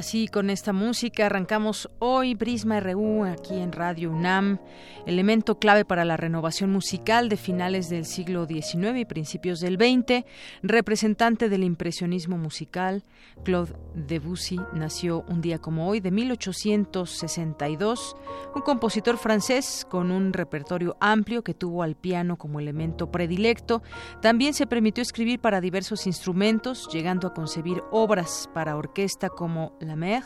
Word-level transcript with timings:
Así 0.00 0.28
con 0.28 0.48
esta 0.48 0.72
música. 0.72 1.26
Arrancamos 1.26 1.89
hoy 2.00 2.34
Prisma 2.34 2.80
RU 2.80 3.24
aquí 3.24 3.58
en 3.58 3.70
Radio 3.72 4.10
UNAM, 4.10 4.58
elemento 5.06 5.58
clave 5.58 5.84
para 5.84 6.06
la 6.06 6.16
renovación 6.16 6.72
musical 6.72 7.28
de 7.28 7.36
finales 7.36 7.90
del 7.90 8.06
siglo 8.06 8.46
XIX 8.46 8.96
y 8.96 9.04
principios 9.04 9.60
del 9.60 9.74
XX, 9.74 10.24
representante 10.62 11.50
del 11.50 11.62
impresionismo 11.62 12.38
musical, 12.38 13.04
Claude 13.44 13.74
Debussy 13.94 14.58
nació 14.72 15.26
un 15.28 15.42
día 15.42 15.58
como 15.58 15.88
hoy 15.88 16.00
de 16.00 16.10
1862, 16.10 18.16
un 18.54 18.62
compositor 18.62 19.18
francés 19.18 19.86
con 19.88 20.10
un 20.10 20.32
repertorio 20.32 20.96
amplio 21.00 21.44
que 21.44 21.52
tuvo 21.52 21.82
al 21.82 21.96
piano 21.96 22.38
como 22.38 22.60
elemento 22.60 23.10
predilecto, 23.10 23.82
también 24.22 24.54
se 24.54 24.66
permitió 24.66 25.02
escribir 25.02 25.38
para 25.38 25.60
diversos 25.60 26.06
instrumentos, 26.06 26.88
llegando 26.90 27.28
a 27.28 27.34
concebir 27.34 27.82
obras 27.90 28.48
para 28.54 28.76
orquesta 28.76 29.28
como 29.28 29.76
la 29.80 29.96
Mer, 29.96 30.22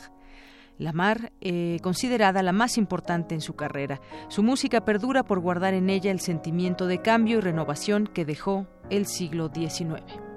la 0.79 0.93
Mar, 0.93 1.33
eh, 1.41 1.79
considerada 1.83 2.43
la 2.43 2.53
más 2.53 2.79
importante 2.79 3.35
en 3.35 3.41
su 3.41 3.55
carrera. 3.55 4.01
Su 4.29 4.43
música 4.43 4.85
perdura 4.85 5.23
por 5.25 5.41
guardar 5.41 5.75
en 5.75 5.91
ella 5.91 6.11
el 6.11 6.21
sentimiento 6.21 6.87
de 6.87 7.01
cambio 7.01 7.39
y 7.39 7.41
renovación 7.41 8.07
que 8.07 8.25
dejó 8.25 8.67
el 8.91 9.07
siglo 9.07 9.51
XIX. 9.53 10.34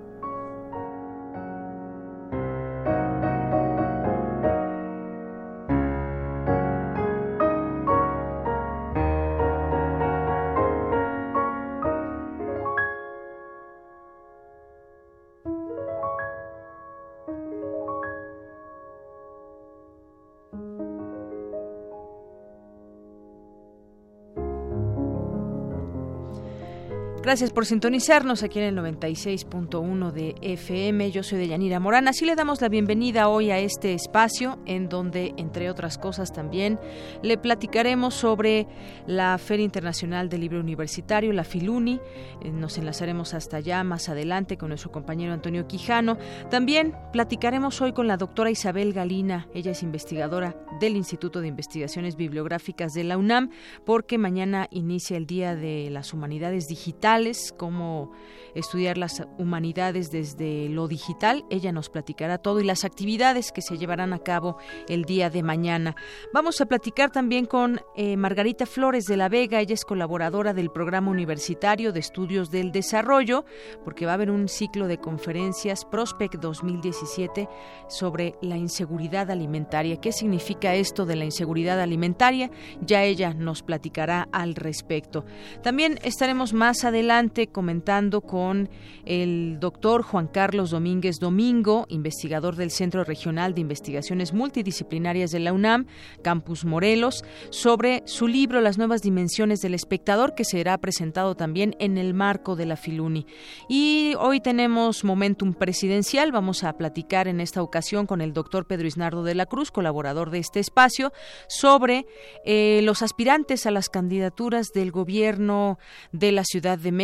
Gracias 27.27 27.51
por 27.51 27.65
sintonizarnos 27.65 28.41
aquí 28.41 28.59
en 28.59 28.77
el 28.77 28.77
96.1 28.77 30.11
de 30.13 30.35
FM. 30.41 31.11
Yo 31.11 31.23
soy 31.23 31.39
Deyanira 31.39 31.77
Morán. 31.77 32.07
Así 32.07 32.23
le 32.23 32.35
damos 32.35 32.61
la 32.61 32.69
bienvenida 32.69 33.27
hoy 33.27 33.51
a 33.51 33.59
este 33.59 33.93
espacio 33.93 34.59
en 34.65 34.87
donde, 34.87 35.33
entre 35.35 35.69
otras 35.69 35.97
cosas 35.97 36.31
también, 36.31 36.79
le 37.23 37.37
platicaremos 37.37 38.13
sobre 38.13 38.65
la 39.07 39.37
Feria 39.39 39.65
Internacional 39.65 40.29
del 40.29 40.39
Libro 40.39 40.61
Universitario, 40.61 41.33
la 41.33 41.43
Filuni. 41.43 41.99
Eh, 42.41 42.49
nos 42.49 42.77
enlazaremos 42.77 43.33
hasta 43.33 43.57
allá 43.57 43.83
más 43.83 44.07
adelante 44.07 44.57
con 44.57 44.69
nuestro 44.69 44.93
compañero 44.93 45.33
Antonio 45.33 45.67
Quijano. 45.67 46.17
También 46.49 46.95
platicaremos 47.11 47.81
hoy 47.81 47.91
con 47.91 48.07
la 48.07 48.15
doctora 48.15 48.51
Isabel 48.51 48.93
Galina. 48.93 49.49
Ella 49.53 49.71
es 49.71 49.83
investigadora 49.83 50.55
del 50.79 50.95
Instituto 50.95 51.41
de 51.41 51.49
Investigaciones 51.49 52.15
Bibliográficas 52.15 52.93
de 52.93 53.03
la 53.03 53.17
UNAM 53.17 53.49
porque 53.85 54.17
mañana 54.17 54.69
inicia 54.71 55.17
el 55.17 55.25
Día 55.25 55.57
de 55.57 55.89
las 55.89 56.13
Humanidades 56.13 56.69
Digitales 56.69 57.16
cómo 57.57 58.11
estudiar 58.53 58.97
las 58.97 59.23
humanidades 59.37 60.11
desde 60.11 60.69
lo 60.69 60.87
digital. 60.87 61.45
Ella 61.49 61.71
nos 61.71 61.89
platicará 61.89 62.37
todo 62.37 62.59
y 62.59 62.63
las 62.63 62.85
actividades 62.85 63.51
que 63.51 63.61
se 63.61 63.77
llevarán 63.77 64.13
a 64.13 64.19
cabo 64.19 64.57
el 64.87 65.03
día 65.03 65.29
de 65.29 65.43
mañana. 65.43 65.95
Vamos 66.33 66.61
a 66.61 66.65
platicar 66.65 67.11
también 67.11 67.45
con 67.45 67.81
eh, 67.95 68.17
Margarita 68.17 68.65
Flores 68.65 69.05
de 69.05 69.17
la 69.17 69.29
Vega. 69.29 69.59
Ella 69.59 69.73
es 69.73 69.83
colaboradora 69.83 70.53
del 70.53 70.69
Programa 70.69 71.11
Universitario 71.11 71.91
de 71.91 71.99
Estudios 71.99 72.51
del 72.51 72.71
Desarrollo, 72.71 73.45
porque 73.83 74.05
va 74.05 74.11
a 74.11 74.15
haber 74.15 74.31
un 74.31 74.47
ciclo 74.47 74.87
de 74.87 74.99
conferencias 74.99 75.85
Prospect 75.85 76.35
2017 76.35 77.47
sobre 77.87 78.35
la 78.41 78.57
inseguridad 78.57 79.31
alimentaria. 79.31 79.97
¿Qué 79.97 80.11
significa 80.11 80.75
esto 80.75 81.05
de 81.05 81.15
la 81.15 81.25
inseguridad 81.25 81.79
alimentaria? 81.79 82.51
Ya 82.81 83.03
ella 83.03 83.33
nos 83.33 83.63
platicará 83.63 84.27
al 84.31 84.55
respecto. 84.55 85.25
También 85.63 85.99
estaremos 86.03 86.53
más 86.53 86.83
adelante 86.83 87.06
adelante 87.07 87.47
comentando 87.47 88.19
con 88.19 88.69
el 89.05 89.59
doctor 89.61 90.01
Juan 90.01 90.27
Carlos 90.27 90.71
Domínguez 90.71 91.19
Domingo, 91.19 91.85
investigador 91.87 92.57
del 92.57 92.69
Centro 92.69 93.05
Regional 93.05 93.53
de 93.53 93.61
Investigaciones 93.61 94.33
Multidisciplinarias 94.33 95.31
de 95.31 95.39
la 95.39 95.53
UNAM, 95.53 95.85
Campus 96.21 96.65
Morelos, 96.65 97.23
sobre 97.49 98.03
su 98.05 98.27
libro 98.27 98.59
Las 98.59 98.77
nuevas 98.77 99.01
dimensiones 99.01 99.61
del 99.61 99.73
espectador, 99.73 100.35
que 100.35 100.43
será 100.43 100.77
presentado 100.79 101.35
también 101.35 101.77
en 101.79 101.97
el 101.97 102.13
marco 102.13 102.57
de 102.57 102.65
la 102.65 102.75
Filuni. 102.75 103.25
Y 103.69 104.13
hoy 104.19 104.41
tenemos 104.41 105.05
Momentum 105.05 105.53
Presidencial. 105.53 106.33
Vamos 106.33 106.65
a 106.65 106.73
platicar 106.73 107.29
en 107.29 107.39
esta 107.39 107.61
ocasión 107.61 108.05
con 108.05 108.19
el 108.19 108.33
doctor 108.33 108.67
Pedro 108.67 108.85
Isnardo 108.85 109.23
de 109.23 109.35
la 109.35 109.45
Cruz, 109.45 109.71
colaborador 109.71 110.29
de 110.29 110.39
este 110.39 110.59
espacio, 110.59 111.13
sobre 111.47 112.05
eh, 112.43 112.81
los 112.83 113.01
aspirantes 113.01 113.65
a 113.65 113.71
las 113.71 113.87
candidaturas 113.87 114.67
del 114.73 114.91
gobierno 114.91 115.79
de 116.11 116.33
la 116.33 116.43
Ciudad 116.43 116.77
de 116.77 116.96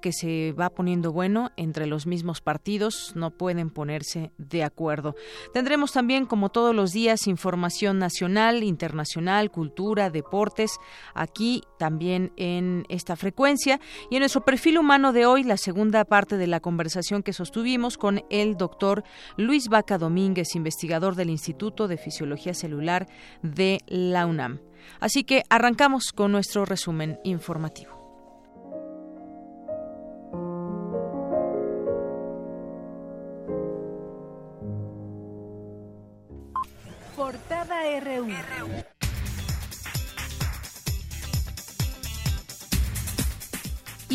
que 0.00 0.12
se 0.12 0.52
va 0.52 0.70
poniendo 0.70 1.12
bueno 1.12 1.50
entre 1.56 1.86
los 1.86 2.06
mismos 2.06 2.40
partidos, 2.40 3.12
no 3.14 3.30
pueden 3.30 3.70
ponerse 3.70 4.32
de 4.38 4.64
acuerdo. 4.64 5.14
Tendremos 5.52 5.92
también, 5.92 6.26
como 6.26 6.50
todos 6.50 6.74
los 6.74 6.92
días, 6.92 7.26
información 7.26 7.98
nacional, 7.98 8.62
internacional, 8.62 9.50
cultura, 9.50 10.10
deportes, 10.10 10.78
aquí 11.14 11.62
también 11.78 12.32
en 12.36 12.84
esta 12.88 13.16
frecuencia. 13.16 13.80
Y 14.10 14.16
en 14.16 14.20
nuestro 14.20 14.44
perfil 14.44 14.78
humano 14.78 15.12
de 15.12 15.26
hoy, 15.26 15.42
la 15.42 15.56
segunda 15.56 16.04
parte 16.04 16.36
de 16.36 16.46
la 16.46 16.60
conversación 16.60 17.22
que 17.22 17.32
sostuvimos 17.32 17.98
con 17.98 18.22
el 18.30 18.56
doctor 18.56 19.04
Luis 19.36 19.68
Vaca 19.68 19.98
Domínguez, 19.98 20.54
investigador 20.54 21.14
del 21.14 21.30
Instituto 21.30 21.88
de 21.88 21.96
Fisiología 21.96 22.54
Celular 22.54 23.06
de 23.42 23.80
la 23.86 24.26
UNAM. 24.26 24.60
Así 25.00 25.24
que 25.24 25.42
arrancamos 25.48 26.12
con 26.12 26.32
nuestro 26.32 26.64
resumen 26.64 27.18
informativo. 27.24 28.01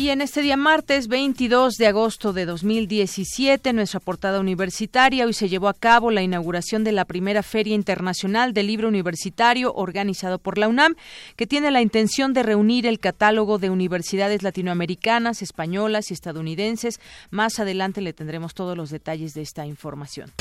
Y 0.08 0.10
en 0.10 0.22
este 0.22 0.40
día 0.40 0.56
martes 0.56 1.06
22 1.06 1.74
de 1.74 1.86
agosto 1.86 2.32
de 2.32 2.46
2017, 2.46 3.74
nuestra 3.74 4.00
portada 4.00 4.40
universitaria, 4.40 5.26
hoy 5.26 5.34
se 5.34 5.50
llevó 5.50 5.68
a 5.68 5.74
cabo 5.74 6.10
la 6.10 6.22
inauguración 6.22 6.82
de 6.82 6.92
la 6.92 7.04
primera 7.04 7.42
Feria 7.42 7.74
Internacional 7.74 8.54
del 8.54 8.68
Libro 8.68 8.88
Universitario 8.88 9.70
organizado 9.74 10.38
por 10.38 10.56
la 10.56 10.66
UNAM, 10.66 10.94
que 11.36 11.46
tiene 11.46 11.70
la 11.70 11.82
intención 11.82 12.32
de 12.32 12.42
reunir 12.42 12.86
el 12.86 13.00
catálogo 13.00 13.58
de 13.58 13.68
universidades 13.68 14.42
latinoamericanas, 14.42 15.42
españolas 15.42 16.10
y 16.10 16.14
estadounidenses. 16.14 17.00
Más 17.30 17.60
adelante 17.60 18.00
le 18.00 18.14
tendremos 18.14 18.54
todos 18.54 18.78
los 18.78 18.88
detalles 18.88 19.34
de 19.34 19.42
esta 19.42 19.66
información. 19.66 20.32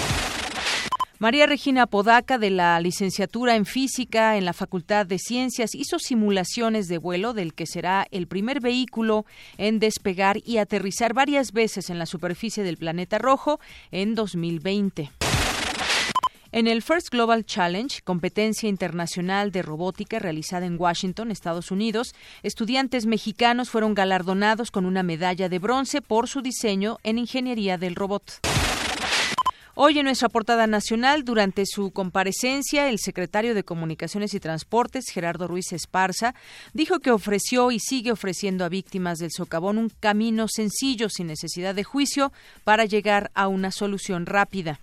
María 1.20 1.48
Regina 1.48 1.88
Podaca, 1.88 2.38
de 2.38 2.52
la 2.52 2.80
licenciatura 2.80 3.56
en 3.56 3.66
física 3.66 4.38
en 4.38 4.46
la 4.46 4.54
Facultad 4.54 5.08
de 5.08 5.18
Ciencias, 5.18 5.74
hizo 5.74 5.98
simulaciones 5.98 6.88
de 6.88 7.00
vuelo 7.00 7.34
del 7.34 7.56
que 7.56 7.66
será 7.66 8.06
el 8.12 8.28
primer 8.28 8.60
vehículo 8.60 9.26
en 9.58 9.80
despegar 9.80 10.38
y 10.46 10.60
aterrizar 10.60 11.16
varias 11.16 11.54
veces 11.54 11.90
en 11.90 11.98
la 11.98 12.06
superficie 12.06 12.64
del 12.64 12.78
planeta 12.78 13.18
rojo 13.18 13.60
en 13.90 14.14
2020. 14.14 15.10
En 16.52 16.68
el 16.68 16.84
First 16.84 17.10
Global 17.10 17.46
Challenge, 17.46 18.02
competencia 18.04 18.70
internacional 18.70 19.52
de 19.52 19.64
robótica 19.64 20.20
realizada 20.20 20.68
en 20.68 20.80
Washington, 20.80 21.32
Estados 21.32 21.72
Unidos, 21.72 22.14
estudiantes 22.44 23.08
mexicanos 23.08 23.72
fueron 23.72 23.96
galardonados 23.96 24.70
con 24.70 24.86
una 24.86 25.02
medalla 25.02 25.50
de 25.50 25.58
bronce 25.58 26.04
por 26.04 26.28
su 26.28 26.44
diseño 26.44 27.00
en 27.02 27.18
ingeniería 27.18 27.80
del 27.80 27.96
robot. 27.96 28.40
Hoy 29.80 30.00
en 30.00 30.06
nuestra 30.06 30.28
portada 30.28 30.66
nacional, 30.66 31.24
durante 31.24 31.68
su 31.68 31.92
comparecencia, 31.92 32.90
el 32.90 32.98
secretario 32.98 33.54
de 33.54 33.62
Comunicaciones 33.62 34.34
y 34.34 34.40
Transportes, 34.40 35.06
Gerardo 35.14 35.48
Ruiz 35.48 35.72
Esparza, 35.72 36.34
dijo 36.74 36.98
que 36.98 37.12
ofreció 37.12 37.70
y 37.70 37.80
sigue 37.80 38.12
ofreciendo 38.12 38.66
a 38.66 38.70
víctimas 38.70 39.20
del 39.20 39.30
socavón 39.30 39.78
un 39.78 39.92
camino 40.00 40.48
sencillo, 40.48 41.10
sin 41.10 41.28
necesidad 41.28 41.76
de 41.76 41.84
juicio, 41.84 42.34
para 42.64 42.86
llegar 42.86 43.30
a 43.36 43.48
una 43.48 43.70
solución 43.70 44.26
rápida. 44.26 44.80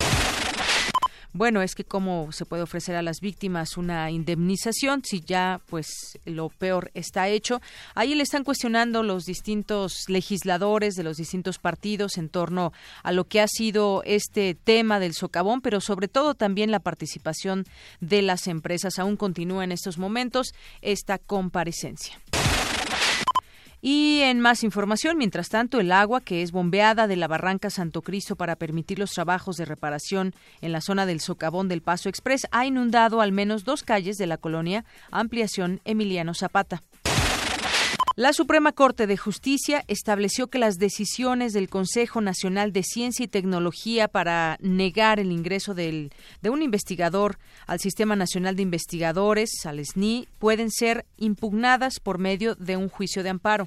Bueno, 1.37 1.63
es 1.63 1.75
que 1.75 1.83
cómo 1.83 2.31
se 2.31 2.47
puede 2.47 2.63
ofrecer 2.63 2.95
a 2.95 3.03
las 3.03 3.21
víctimas 3.21 3.77
una 3.77 4.09
indemnización 4.13 5.03
si 5.05 5.21
ya 5.21 5.61
pues 5.67 6.17
lo 6.25 6.49
peor 6.49 6.93
está 6.95 7.27
hecho. 7.27 7.61
Ahí 7.97 8.15
le 8.15 8.23
están 8.23 8.45
cuestionando 8.45 9.03
los 9.03 9.25
distintos 9.25 10.05
legisladores 10.07 10.95
de 10.95 11.03
los 11.03 11.17
distintos 11.17 11.59
partidos 11.59 12.19
en 12.19 12.29
torno 12.29 12.73
a 13.03 13.11
lo 13.11 13.25
que 13.25 13.41
ha 13.41 13.49
sido 13.49 14.05
este 14.05 14.55
tema 14.55 15.01
del 15.01 15.15
socavón, 15.15 15.61
pero 15.61 15.81
sobre 15.81 16.07
todo 16.07 16.35
también 16.35 16.71
la 16.71 16.79
participación 16.79 17.65
de 18.01 18.23
las 18.23 18.47
empresas. 18.47 19.01
Aún 19.01 19.17
continúa 19.17 19.65
en 19.65 19.73
estos 19.73 19.99
momentos 19.99 20.55
esta 20.83 21.19
comparecencia. 21.19 22.17
Y 23.87 24.21
en 24.23 24.41
más 24.41 24.65
información, 24.65 25.19
mientras 25.19 25.51
tanto, 25.51 25.79
el 25.79 25.93
agua 25.93 26.23
que 26.23 26.41
es 26.41 26.53
bombeada 26.53 27.07
de 27.07 27.17
la 27.17 27.29
barranca 27.29 27.69
Santo 27.69 28.01
Cristo 28.01 28.35
para 28.35 28.57
permitir 28.57 28.99
los 28.99 29.11
trabajos 29.11 29.59
de 29.59 29.67
reparación 29.67 30.35
en 30.63 30.73
la 30.73 30.81
zona 30.81 31.05
del 31.05 31.21
socavón 31.21 31.69
del 31.69 31.83
Paso 31.83 32.09
Express 32.09 32.47
ha 32.51 32.65
inundado 32.65 33.21
al 33.21 33.33
menos 33.33 33.65
dos 33.65 33.83
calles 33.83 34.17
de 34.17 34.27
la 34.27 34.39
colonia 34.39 34.87
Ampliación 35.11 35.83
Emiliano 35.85 36.33
Zapata. 36.33 36.81
La 38.17 38.33
Suprema 38.33 38.71
Corte 38.71 39.09
de 39.09 39.17
Justicia 39.17 39.83
estableció 39.89 40.47
que 40.47 40.61
las 40.61 40.77
decisiones 40.77 41.53
del 41.53 41.69
Consejo 41.69 42.21
Nacional 42.21 42.73
de 42.73 42.85
Ciencia 42.85 43.25
y 43.25 43.29
Tecnología 43.29 44.07
para 44.07 44.57
negar 44.61 45.19
el 45.19 45.33
ingreso 45.33 45.75
de 45.75 46.11
un 46.45 46.63
investigador 46.63 47.39
al 47.67 47.81
Sistema 47.81 48.15
Nacional 48.15 48.55
de 48.55 48.63
Investigadores, 48.63 49.51
al 49.65 49.85
SNI, 49.85 50.29
pueden 50.39 50.71
ser 50.71 51.07
impugnadas 51.17 51.99
por 51.99 52.19
medio 52.19 52.55
de 52.55 52.77
un 52.77 52.89
juicio 52.89 53.25
de 53.25 53.31
amparo. 53.31 53.67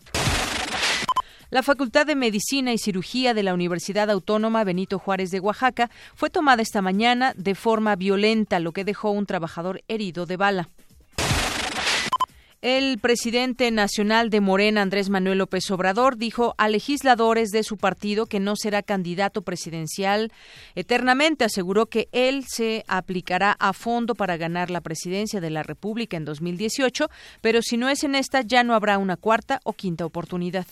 La 1.50 1.62
Facultad 1.62 2.06
de 2.06 2.16
Medicina 2.16 2.72
y 2.72 2.78
Cirugía 2.78 3.34
de 3.34 3.44
la 3.44 3.54
Universidad 3.54 4.10
Autónoma 4.10 4.64
Benito 4.64 4.98
Juárez 4.98 5.30
de 5.30 5.42
Oaxaca 5.42 5.90
fue 6.16 6.30
tomada 6.30 6.62
esta 6.62 6.82
mañana 6.82 7.34
de 7.36 7.54
forma 7.54 7.98
violenta, 7.98 8.62
lo 8.62 8.72
que 8.72 8.86
dejó 8.86 9.12
un 9.12 9.26
trabajador 9.26 9.84
herido 9.90 10.26
de 10.26 10.38
bala. 10.38 10.70
El 12.64 12.98
presidente 12.98 13.70
nacional 13.70 14.32
de 14.32 14.42
Morena, 14.42 14.82
Andrés 14.82 15.10
Manuel 15.10 15.38
López 15.38 15.70
Obrador, 15.70 16.18
dijo 16.18 16.56
a 16.58 16.70
legisladores 16.70 17.52
de 17.52 17.62
su 17.62 17.78
partido 17.78 18.26
que 18.26 18.40
no 18.40 18.56
será 18.56 18.82
candidato 18.82 19.44
presidencial 19.44 20.32
eternamente. 20.74 21.46
Aseguró 21.46 21.86
que 21.86 22.10
él 22.12 22.46
se 22.48 22.84
aplicará 22.88 23.56
a 23.60 23.74
fondo 23.74 24.16
para 24.16 24.38
ganar 24.38 24.72
la 24.72 24.82
presidencia 24.82 25.40
de 25.40 25.52
la 25.52 25.62
República 25.62 26.18
en 26.18 26.26
2018, 26.26 27.12
pero 27.42 27.62
si 27.62 27.78
no 27.78 27.90
es 27.90 28.04
en 28.04 28.16
esta, 28.16 28.42
ya 28.42 28.64
no 28.64 28.74
habrá 28.74 28.98
una 28.98 29.18
cuarta 29.18 29.60
o 29.64 29.74
quinta 29.74 30.04
oportunidad. 30.08 30.66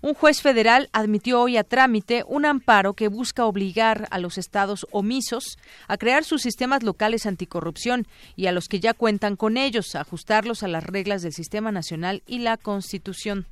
Un 0.00 0.14
juez 0.14 0.42
federal 0.42 0.88
admitió 0.92 1.40
hoy 1.40 1.56
a 1.56 1.64
trámite 1.64 2.22
un 2.26 2.46
amparo 2.46 2.94
que 2.94 3.08
busca 3.08 3.46
obligar 3.46 4.06
a 4.10 4.18
los 4.18 4.38
estados 4.38 4.86
omisos 4.92 5.58
a 5.88 5.96
crear 5.96 6.22
sus 6.22 6.42
sistemas 6.42 6.84
locales 6.84 7.26
anticorrupción 7.26 8.06
y 8.36 8.46
a 8.46 8.52
los 8.52 8.68
que 8.68 8.78
ya 8.78 8.94
cuentan 8.94 9.34
con 9.34 9.56
ellos 9.56 9.94
a 9.94 10.02
ajustarlos 10.02 10.62
a 10.62 10.68
las 10.68 10.84
reglas 10.84 11.22
del 11.22 11.32
sistema 11.32 11.72
nacional 11.72 12.22
y 12.26 12.38
la 12.38 12.56
Constitución. 12.56 13.46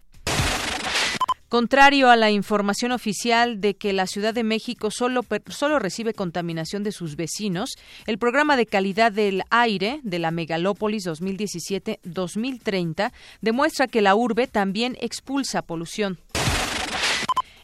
Contrario 1.48 2.10
a 2.10 2.16
la 2.16 2.32
información 2.32 2.90
oficial 2.90 3.60
de 3.60 3.76
que 3.76 3.92
la 3.92 4.08
Ciudad 4.08 4.34
de 4.34 4.42
México 4.42 4.90
solo, 4.90 5.24
solo, 5.48 5.78
recibe 5.78 6.12
contaminación 6.12 6.82
de 6.82 6.90
sus 6.90 7.14
vecinos, 7.14 7.70
el 8.06 8.18
programa 8.18 8.56
de 8.56 8.66
calidad 8.66 9.12
del 9.12 9.44
aire 9.50 10.00
de 10.02 10.18
la 10.18 10.32
megalópolis 10.32 11.06
2017-2030 11.06 13.12
demuestra 13.42 13.86
que 13.86 14.02
la 14.02 14.16
urbe 14.16 14.48
también 14.48 14.96
expulsa 15.00 15.62
polución. 15.62 16.18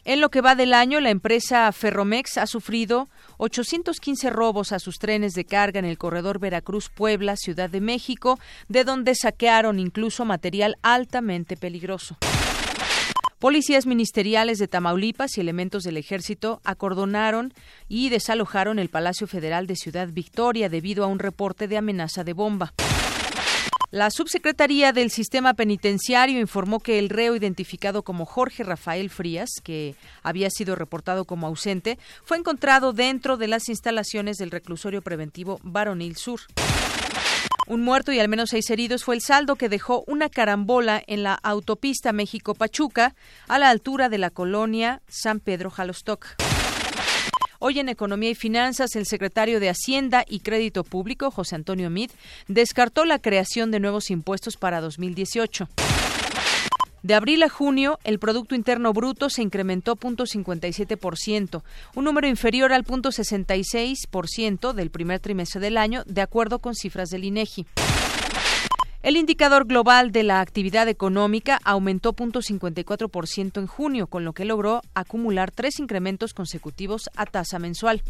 En 0.05 0.19
lo 0.19 0.29
que 0.29 0.41
va 0.41 0.55
del 0.55 0.73
año, 0.73 0.99
la 0.99 1.11
empresa 1.11 1.71
Ferromex 1.71 2.37
ha 2.37 2.45
sufrido 2.45 3.07
815 3.37 4.29
robos 4.29 4.73
a 4.73 4.79
sus 4.79 4.99
trenes 4.99 5.33
de 5.33 5.45
carga 5.45 5.79
en 5.79 5.85
el 5.85 5.97
corredor 5.97 6.39
Veracruz-Puebla, 6.39 7.37
Ciudad 7.37 7.69
de 7.69 7.79
México, 7.79 8.37
de 8.67 8.83
donde 8.83 9.15
saquearon 9.15 9.79
incluso 9.79 10.25
material 10.25 10.75
altamente 10.81 11.55
peligroso. 11.55 12.17
Policías 13.39 13.85
ministeriales 13.85 14.57
de 14.57 14.67
Tamaulipas 14.67 15.37
y 15.37 15.41
elementos 15.41 15.83
del 15.83 15.95
ejército 15.95 16.59
acordonaron 16.65 17.53
y 17.87 18.09
desalojaron 18.09 18.79
el 18.79 18.89
Palacio 18.89 19.27
Federal 19.27 19.67
de 19.67 19.77
Ciudad 19.77 20.09
Victoria 20.11 20.67
debido 20.67 21.05
a 21.05 21.07
un 21.07 21.19
reporte 21.19 21.69
de 21.69 21.77
amenaza 21.77 22.25
de 22.25 22.33
bomba. 22.33 22.73
La 23.93 24.09
subsecretaría 24.09 24.91
del 24.91 25.11
Sistema 25.11 25.53
Penitenciario 25.53 26.39
informó 26.39 26.79
que 26.79 26.97
el 26.97 27.09
reo 27.09 27.35
identificado 27.35 28.01
como 28.01 28.25
Jorge 28.25 28.63
Rafael 28.63 29.11
Frías, 29.11 29.51
que 29.63 29.93
había 30.23 30.49
sido 30.49 30.75
reportado 30.75 31.25
como 31.25 31.45
ausente, 31.45 31.99
fue 32.23 32.37
encontrado 32.37 32.93
dentro 32.93 33.37
de 33.37 33.47
las 33.47 33.69
instalaciones 33.69 34.37
del 34.37 34.49
reclusorio 34.49 35.03
preventivo 35.03 35.59
Baronil 35.61 36.15
Sur. 36.15 36.39
Un 37.67 37.83
muerto 37.83 38.11
y 38.11 38.19
al 38.19 38.29
menos 38.29 38.49
seis 38.49 38.67
heridos 38.71 39.03
fue 39.03 39.13
el 39.13 39.21
saldo 39.21 39.57
que 39.57 39.69
dejó 39.69 40.03
una 40.07 40.27
carambola 40.27 41.03
en 41.05 41.21
la 41.21 41.35
autopista 41.35 42.13
México-Pachuca 42.13 43.13
a 43.47 43.59
la 43.59 43.69
altura 43.69 44.09
de 44.09 44.17
la 44.17 44.31
colonia 44.31 45.03
San 45.07 45.39
Pedro 45.39 45.69
Jalostoc. 45.69 46.35
Hoy 47.65 47.79
en 47.79 47.87
Economía 47.87 48.29
y 48.29 48.35
Finanzas, 48.35 48.93
el 48.97 49.05
secretario 49.05 49.61
de 49.61 49.69
Hacienda 49.69 50.25
y 50.27 50.41
Crédito 50.41 50.83
Público, 50.83 51.31
José 51.31 51.55
Antonio 51.55 51.89
Mid, 51.89 52.11
descartó 52.49 53.05
la 53.05 53.19
creación 53.19 53.71
de 53.71 53.79
nuevos 53.79 54.11
impuestos 54.11 54.57
para 54.57 54.81
2018. 54.81 55.69
De 57.03 57.13
abril 57.13 57.41
a 57.41 57.47
junio, 57.47 57.99
el 58.03 58.19
Producto 58.19 58.53
Interno 58.53 58.91
Bruto 58.91 59.29
se 59.29 59.43
incrementó 59.43 59.95
0.57%, 59.95 61.63
un 61.95 62.03
número 62.03 62.27
inferior 62.27 62.73
al 62.73 62.83
0.66% 62.83 64.73
del 64.73 64.91
primer 64.91 65.21
trimestre 65.21 65.61
del 65.61 65.77
año, 65.77 66.03
de 66.05 66.19
acuerdo 66.19 66.59
con 66.59 66.75
cifras 66.75 67.11
del 67.11 67.23
INEGI. 67.23 67.65
El 69.03 69.17
indicador 69.17 69.67
global 69.67 70.13
de 70.13 70.23
la 70.23 70.39
actividad 70.39 70.87
económica 70.87 71.59
aumentó 71.65 72.13
0.54% 72.13 73.59
en 73.59 73.67
junio, 73.67 74.07
con 74.07 74.23
lo 74.23 74.31
que 74.31 74.45
logró 74.45 74.81
acumular 74.93 75.51
tres 75.51 75.79
incrementos 75.79 76.33
consecutivos 76.33 77.09
a 77.17 77.25
tasa 77.25 77.59
mensual. 77.59 78.01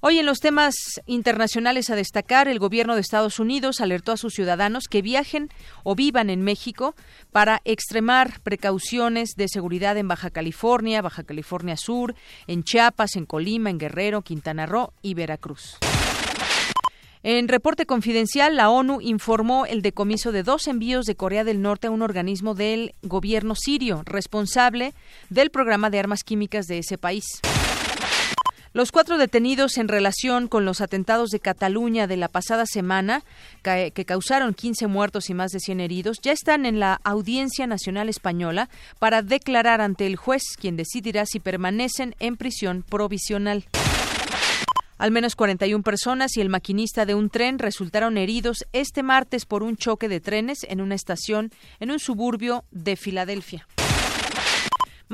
Hoy 0.00 0.18
en 0.18 0.26
los 0.26 0.40
temas 0.40 0.74
internacionales 1.06 1.88
a 1.88 1.96
destacar, 1.96 2.46
el 2.46 2.58
gobierno 2.58 2.94
de 2.94 3.00
Estados 3.00 3.38
Unidos 3.38 3.80
alertó 3.80 4.12
a 4.12 4.18
sus 4.18 4.34
ciudadanos 4.34 4.84
que 4.84 5.00
viajen 5.00 5.48
o 5.82 5.94
vivan 5.94 6.28
en 6.28 6.42
México 6.42 6.94
para 7.32 7.62
extremar 7.64 8.40
precauciones 8.42 9.30
de 9.34 9.48
seguridad 9.48 9.96
en 9.96 10.08
Baja 10.08 10.28
California, 10.28 11.00
Baja 11.00 11.22
California 11.22 11.78
Sur, 11.78 12.14
en 12.46 12.64
Chiapas, 12.64 13.16
en 13.16 13.24
Colima, 13.24 13.70
en 13.70 13.78
Guerrero, 13.78 14.20
Quintana 14.20 14.66
Roo 14.66 14.92
y 15.00 15.14
Veracruz. 15.14 15.78
En 17.26 17.48
reporte 17.48 17.86
confidencial, 17.86 18.54
la 18.54 18.68
ONU 18.68 19.00
informó 19.00 19.64
el 19.64 19.80
decomiso 19.80 20.30
de 20.30 20.42
dos 20.42 20.68
envíos 20.68 21.06
de 21.06 21.16
Corea 21.16 21.42
del 21.42 21.62
Norte 21.62 21.86
a 21.86 21.90
un 21.90 22.02
organismo 22.02 22.54
del 22.54 22.94
gobierno 23.00 23.54
sirio 23.54 24.02
responsable 24.04 24.92
del 25.30 25.48
programa 25.48 25.88
de 25.88 25.98
armas 25.98 26.22
químicas 26.22 26.66
de 26.66 26.80
ese 26.80 26.98
país. 26.98 27.24
Los 28.74 28.92
cuatro 28.92 29.16
detenidos 29.16 29.78
en 29.78 29.88
relación 29.88 30.48
con 30.48 30.66
los 30.66 30.82
atentados 30.82 31.30
de 31.30 31.40
Cataluña 31.40 32.06
de 32.06 32.18
la 32.18 32.28
pasada 32.28 32.66
semana, 32.66 33.22
que, 33.62 34.04
causaron 34.04 34.52
15 34.52 34.86
muertos 34.88 35.30
y 35.30 35.34
más 35.34 35.50
de 35.52 35.60
100 35.60 35.80
heridos, 35.80 36.18
ya 36.20 36.32
están 36.32 36.66
en 36.66 36.78
la 36.78 37.00
Audiencia 37.04 37.66
Nacional 37.66 38.10
Española 38.10 38.68
para 38.98 39.22
declarar 39.22 39.80
ante 39.80 40.06
el 40.06 40.16
juez, 40.16 40.42
quien 40.60 40.76
decidirá 40.76 41.24
si 41.24 41.40
permanecen 41.40 42.16
en 42.18 42.36
prisión 42.36 42.82
provisional. 42.82 43.64
Al 44.96 45.10
menos 45.10 45.34
41 45.34 45.82
personas 45.82 46.36
y 46.36 46.40
el 46.40 46.48
maquinista 46.48 47.04
de 47.04 47.14
un 47.14 47.28
tren 47.28 47.58
resultaron 47.58 48.16
heridos 48.16 48.64
este 48.72 49.02
martes 49.02 49.44
por 49.44 49.62
un 49.62 49.76
choque 49.76 50.08
de 50.08 50.20
trenes 50.20 50.64
en 50.68 50.80
una 50.80 50.94
estación 50.94 51.50
en 51.80 51.90
un 51.90 51.98
suburbio 51.98 52.64
de 52.70 52.96
Filadelfia. 52.96 53.66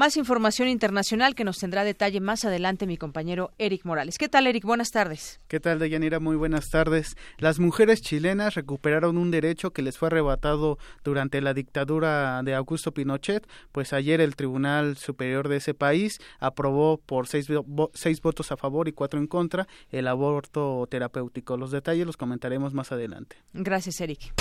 Más 0.01 0.17
información 0.17 0.67
internacional 0.69 1.35
que 1.35 1.45
nos 1.45 1.59
tendrá 1.59 1.85
detalle 1.85 2.21
más 2.21 2.47
adelante 2.47 2.87
mi 2.87 2.97
compañero 2.97 3.51
Eric 3.59 3.85
Morales. 3.85 4.17
¿Qué 4.17 4.31
tal, 4.31 4.47
Eric? 4.47 4.65
Buenas 4.65 4.93
tardes. 4.93 5.43
¿Qué 5.47 5.61
tal, 5.61 5.79
Deyanira? 5.79 6.21
Muy 6.21 6.37
buenas 6.37 6.71
tardes. 6.71 7.19
Las 7.37 7.59
mujeres 7.59 8.01
chilenas 8.01 8.55
recuperaron 8.55 9.19
un 9.19 9.31
derecho 9.31 9.73
que 9.73 9.83
les 9.83 9.99
fue 9.99 10.07
arrebatado 10.07 10.79
durante 11.05 11.43
la 11.43 11.53
dictadura 11.53 12.43
de 12.43 12.55
Augusto 12.55 12.95
Pinochet, 12.95 13.47
pues 13.73 13.93
ayer 13.93 14.23
el 14.23 14.37
Tribunal 14.37 14.97
Superior 14.97 15.49
de 15.49 15.59
ese 15.59 15.75
país 15.75 16.19
aprobó 16.39 16.97
por 16.97 17.27
seis, 17.27 17.47
seis 17.93 18.23
votos 18.23 18.53
a 18.53 18.57
favor 18.57 18.89
y 18.89 18.93
cuatro 18.93 19.21
en 19.21 19.27
contra 19.27 19.69
el 19.91 20.09
aborto 20.09 20.87
terapéutico. 20.91 21.59
Los 21.59 21.73
detalles 21.73 22.07
los 22.07 22.17
comentaremos 22.17 22.73
más 22.73 22.91
adelante. 22.91 23.37
Gracias, 23.53 24.01
Eric. 24.01 24.33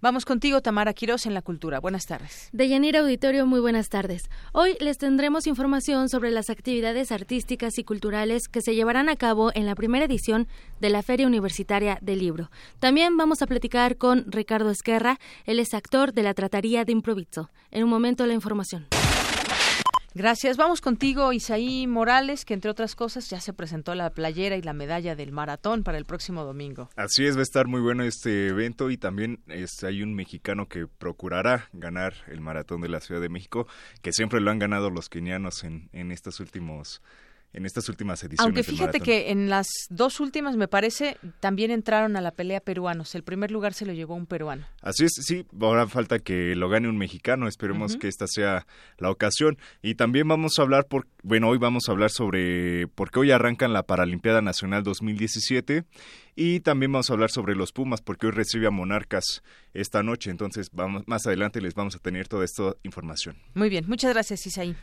Vamos 0.00 0.24
contigo, 0.24 0.60
Tamara 0.60 0.92
Quiroz, 0.92 1.26
en 1.26 1.34
la 1.34 1.42
cultura. 1.42 1.80
Buenas 1.80 2.06
tardes. 2.06 2.48
De 2.52 2.68
Yanira 2.68 3.00
Auditorio, 3.00 3.46
muy 3.46 3.60
buenas 3.60 3.88
tardes. 3.88 4.28
Hoy 4.52 4.76
les 4.80 4.98
tendremos 4.98 5.46
información 5.46 6.08
sobre 6.08 6.30
las 6.30 6.50
actividades 6.50 7.12
artísticas 7.12 7.78
y 7.78 7.84
culturales 7.84 8.48
que 8.48 8.60
se 8.60 8.74
llevarán 8.74 9.08
a 9.08 9.16
cabo 9.16 9.50
en 9.54 9.66
la 9.66 9.74
primera 9.74 10.04
edición 10.04 10.48
de 10.80 10.90
la 10.90 11.02
Feria 11.02 11.26
Universitaria 11.26 11.98
del 12.00 12.18
Libro. 12.18 12.50
También 12.78 13.16
vamos 13.16 13.42
a 13.42 13.46
platicar 13.46 13.96
con 13.96 14.30
Ricardo 14.30 14.70
Esquerra, 14.70 15.18
él 15.44 15.58
es 15.58 15.74
actor 15.74 16.12
de 16.12 16.22
la 16.22 16.34
Trataría 16.34 16.84
de 16.84 16.92
Improviso. 16.92 17.50
En 17.70 17.84
un 17.84 17.90
momento 17.90 18.26
la 18.26 18.34
información. 18.34 18.86
Gracias. 20.16 20.56
Vamos 20.56 20.80
contigo, 20.80 21.32
Isaí 21.32 21.88
Morales, 21.88 22.44
que 22.44 22.54
entre 22.54 22.70
otras 22.70 22.94
cosas 22.94 23.28
ya 23.28 23.40
se 23.40 23.52
presentó 23.52 23.96
la 23.96 24.10
playera 24.10 24.56
y 24.56 24.62
la 24.62 24.72
medalla 24.72 25.16
del 25.16 25.32
maratón 25.32 25.82
para 25.82 25.98
el 25.98 26.04
próximo 26.04 26.44
domingo. 26.44 26.88
Así 26.94 27.26
es, 27.26 27.34
va 27.34 27.40
a 27.40 27.42
estar 27.42 27.66
muy 27.66 27.80
bueno 27.80 28.04
este 28.04 28.46
evento 28.46 28.90
y 28.90 28.96
también 28.96 29.40
este, 29.48 29.88
hay 29.88 30.04
un 30.04 30.14
mexicano 30.14 30.68
que 30.68 30.86
procurará 30.86 31.68
ganar 31.72 32.14
el 32.28 32.40
maratón 32.40 32.80
de 32.80 32.90
la 32.90 33.00
Ciudad 33.00 33.20
de 33.20 33.28
México, 33.28 33.66
que 34.02 34.12
siempre 34.12 34.40
lo 34.40 34.52
han 34.52 34.60
ganado 34.60 34.88
los 34.88 35.08
kenianos 35.08 35.64
en, 35.64 35.88
en 35.92 36.12
estos 36.12 36.38
últimos 36.38 37.02
en 37.54 37.64
estas 37.66 37.88
últimas 37.88 38.22
ediciones. 38.22 38.44
Aunque 38.44 38.62
fíjate 38.62 39.00
que 39.00 39.30
en 39.30 39.48
las 39.48 39.68
dos 39.88 40.20
últimas, 40.20 40.56
me 40.56 40.68
parece, 40.68 41.16
también 41.40 41.70
entraron 41.70 42.16
a 42.16 42.20
la 42.20 42.32
pelea 42.32 42.60
peruanos. 42.60 43.14
El 43.14 43.22
primer 43.22 43.50
lugar 43.50 43.74
se 43.74 43.86
lo 43.86 43.92
llevó 43.92 44.14
un 44.14 44.26
peruano. 44.26 44.66
Así 44.82 45.04
es, 45.04 45.12
sí, 45.14 45.46
ahora 45.60 45.86
falta 45.86 46.18
que 46.18 46.54
lo 46.56 46.68
gane 46.68 46.88
un 46.88 46.98
mexicano. 46.98 47.48
Esperemos 47.48 47.96
que 47.96 48.08
esta 48.08 48.26
sea 48.26 48.66
la 48.98 49.10
ocasión. 49.10 49.56
Y 49.82 49.94
también 49.94 50.28
vamos 50.28 50.58
a 50.58 50.62
hablar, 50.62 50.86
por, 50.86 51.06
bueno, 51.22 51.48
hoy 51.48 51.58
vamos 51.58 51.88
a 51.88 51.92
hablar 51.92 52.10
sobre 52.10 52.88
por 52.88 53.10
qué 53.10 53.20
hoy 53.20 53.30
arrancan 53.30 53.72
la 53.72 53.84
Paralimpiada 53.84 54.42
Nacional 54.42 54.82
2017. 54.82 55.84
Y 56.36 56.60
también 56.60 56.90
vamos 56.90 57.10
a 57.10 57.12
hablar 57.12 57.30
sobre 57.30 57.54
los 57.54 57.70
Pumas, 57.70 58.00
porque 58.00 58.26
hoy 58.26 58.32
recibe 58.32 58.66
a 58.66 58.70
Monarcas 58.70 59.42
esta 59.72 60.02
noche. 60.02 60.30
Entonces, 60.30 60.68
vamos, 60.72 61.04
más 61.06 61.26
adelante 61.26 61.60
les 61.60 61.74
vamos 61.74 61.94
a 61.94 62.00
tener 62.00 62.26
toda 62.26 62.44
esta 62.44 62.74
información. 62.82 63.36
Muy 63.54 63.68
bien, 63.68 63.84
muchas 63.86 64.12
gracias, 64.12 64.44
Isaí. 64.46 64.74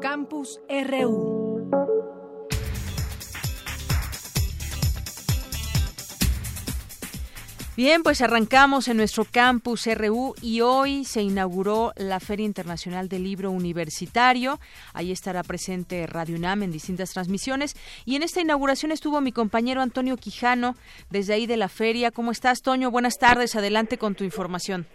Campus 0.00 0.60
RU. 0.68 1.68
Bien, 7.76 8.02
pues 8.02 8.20
arrancamos 8.22 8.88
en 8.88 8.96
nuestro 8.96 9.24
campus 9.24 9.86
RU 9.86 10.34
y 10.42 10.60
hoy 10.62 11.04
se 11.04 11.22
inauguró 11.22 11.92
la 11.96 12.18
Feria 12.20 12.44
Internacional 12.44 13.08
del 13.08 13.22
Libro 13.22 13.50
Universitario. 13.50 14.58
Ahí 14.94 15.12
estará 15.12 15.42
presente 15.42 16.06
Radio 16.06 16.36
UNAM 16.36 16.64
en 16.64 16.72
distintas 16.72 17.12
transmisiones. 17.12 17.74
Y 18.04 18.16
en 18.16 18.22
esta 18.22 18.40
inauguración 18.40 18.90
estuvo 18.92 19.20
mi 19.20 19.32
compañero 19.32 19.80
Antonio 19.80 20.16
Quijano, 20.16 20.74
desde 21.10 21.34
ahí 21.34 21.46
de 21.46 21.56
la 21.56 21.68
feria. 21.68 22.10
¿Cómo 22.10 22.32
estás, 22.32 22.62
Toño? 22.62 22.90
Buenas 22.90 23.18
tardes. 23.18 23.54
Adelante 23.54 23.96
con 23.96 24.14
tu 24.14 24.24
información. 24.24 24.86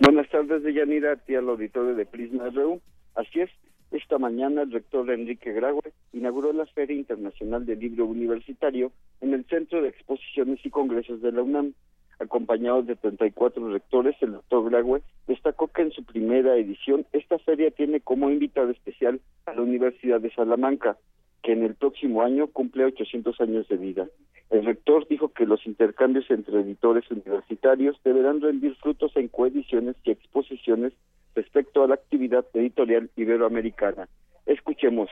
Buenas 0.00 0.28
tardes, 0.28 0.62
Deyanira, 0.62 1.12
aquí 1.12 1.34
al 1.34 1.48
auditorio 1.48 1.94
de 1.94 2.06
Prisma 2.06 2.50
RU. 2.50 2.80
Así 3.14 3.40
es, 3.40 3.50
esta 3.90 4.18
mañana 4.18 4.62
el 4.62 4.72
rector 4.72 5.10
Enrique 5.10 5.52
Graue 5.52 5.92
inauguró 6.12 6.52
la 6.52 6.66
Feria 6.66 6.96
Internacional 6.96 7.64
del 7.64 7.80
Libro 7.80 8.04
Universitario 8.04 8.92
en 9.20 9.32
el 9.32 9.44
Centro 9.46 9.80
de 9.80 9.88
Exposiciones 9.88 10.60
y 10.64 10.70
Congresos 10.70 11.22
de 11.22 11.32
la 11.32 11.42
UNAM. 11.42 11.72
Acompañado 12.18 12.82
de 12.82 12.96
34 12.96 13.70
rectores, 13.70 14.16
el 14.20 14.32
doctor 14.32 14.68
Graue 14.68 15.02
destacó 15.26 15.68
que 15.68 15.82
en 15.82 15.92
su 15.92 16.04
primera 16.04 16.56
edición 16.56 17.06
esta 17.12 17.38
feria 17.38 17.70
tiene 17.70 18.00
como 18.00 18.28
invitado 18.28 18.70
especial 18.70 19.20
a 19.46 19.54
la 19.54 19.62
Universidad 19.62 20.20
de 20.20 20.32
Salamanca, 20.32 20.98
que 21.42 21.52
en 21.52 21.62
el 21.62 21.74
próximo 21.74 22.22
año 22.22 22.48
cumple 22.48 22.84
800 22.84 23.40
años 23.40 23.68
de 23.68 23.76
vida. 23.76 24.08
El 24.50 24.64
rector 24.64 25.06
dijo 25.08 25.28
que 25.28 25.46
los 25.46 25.64
intercambios 25.66 26.30
entre 26.30 26.60
editores 26.60 27.10
universitarios 27.10 27.96
deberán 28.02 28.40
rendir 28.40 28.74
frutos 28.76 29.12
en 29.16 29.28
coediciones 29.28 29.96
y 30.04 30.10
exposiciones 30.10 30.92
respecto 31.38 31.84
a 31.84 31.86
la 31.86 31.94
actividad 31.94 32.44
editorial 32.52 33.10
iberoamericana. 33.16 34.08
Escuchemos. 34.44 35.08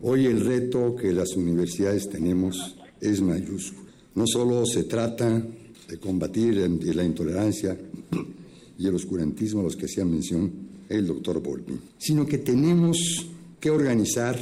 Hoy 0.00 0.24
el 0.26 0.40
reto 0.44 0.96
que 0.96 1.12
las 1.12 1.36
universidades 1.36 2.08
tenemos 2.08 2.78
es 3.00 3.20
mayúsculo. 3.20 3.90
No 4.14 4.26
solo 4.26 4.64
se 4.64 4.84
trata 4.84 5.42
de 5.88 6.00
combatir 6.00 6.56
la 6.56 7.04
intolerancia 7.04 7.76
y 8.78 8.88
el 8.88 8.94
oscurantismo 8.94 9.60
a 9.60 9.64
los 9.64 9.76
que 9.76 9.84
hacía 9.84 10.04
mención 10.06 10.50
el 10.88 11.06
doctor 11.06 11.42
Volpi, 11.42 11.78
sino 11.98 12.24
que 12.24 12.38
tenemos 12.38 12.96
que 13.60 13.70
organizar, 13.70 14.36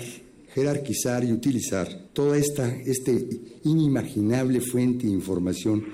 jerarquizar 0.55 1.25
y 1.25 1.33
utilizar 1.33 1.89
toda 2.13 2.37
esta 2.37 2.73
este 2.77 3.13
inimaginable 3.65 4.61
fuente 4.61 5.07
de 5.07 5.13
información 5.13 5.85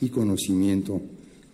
y 0.00 0.08
conocimiento 0.08 1.02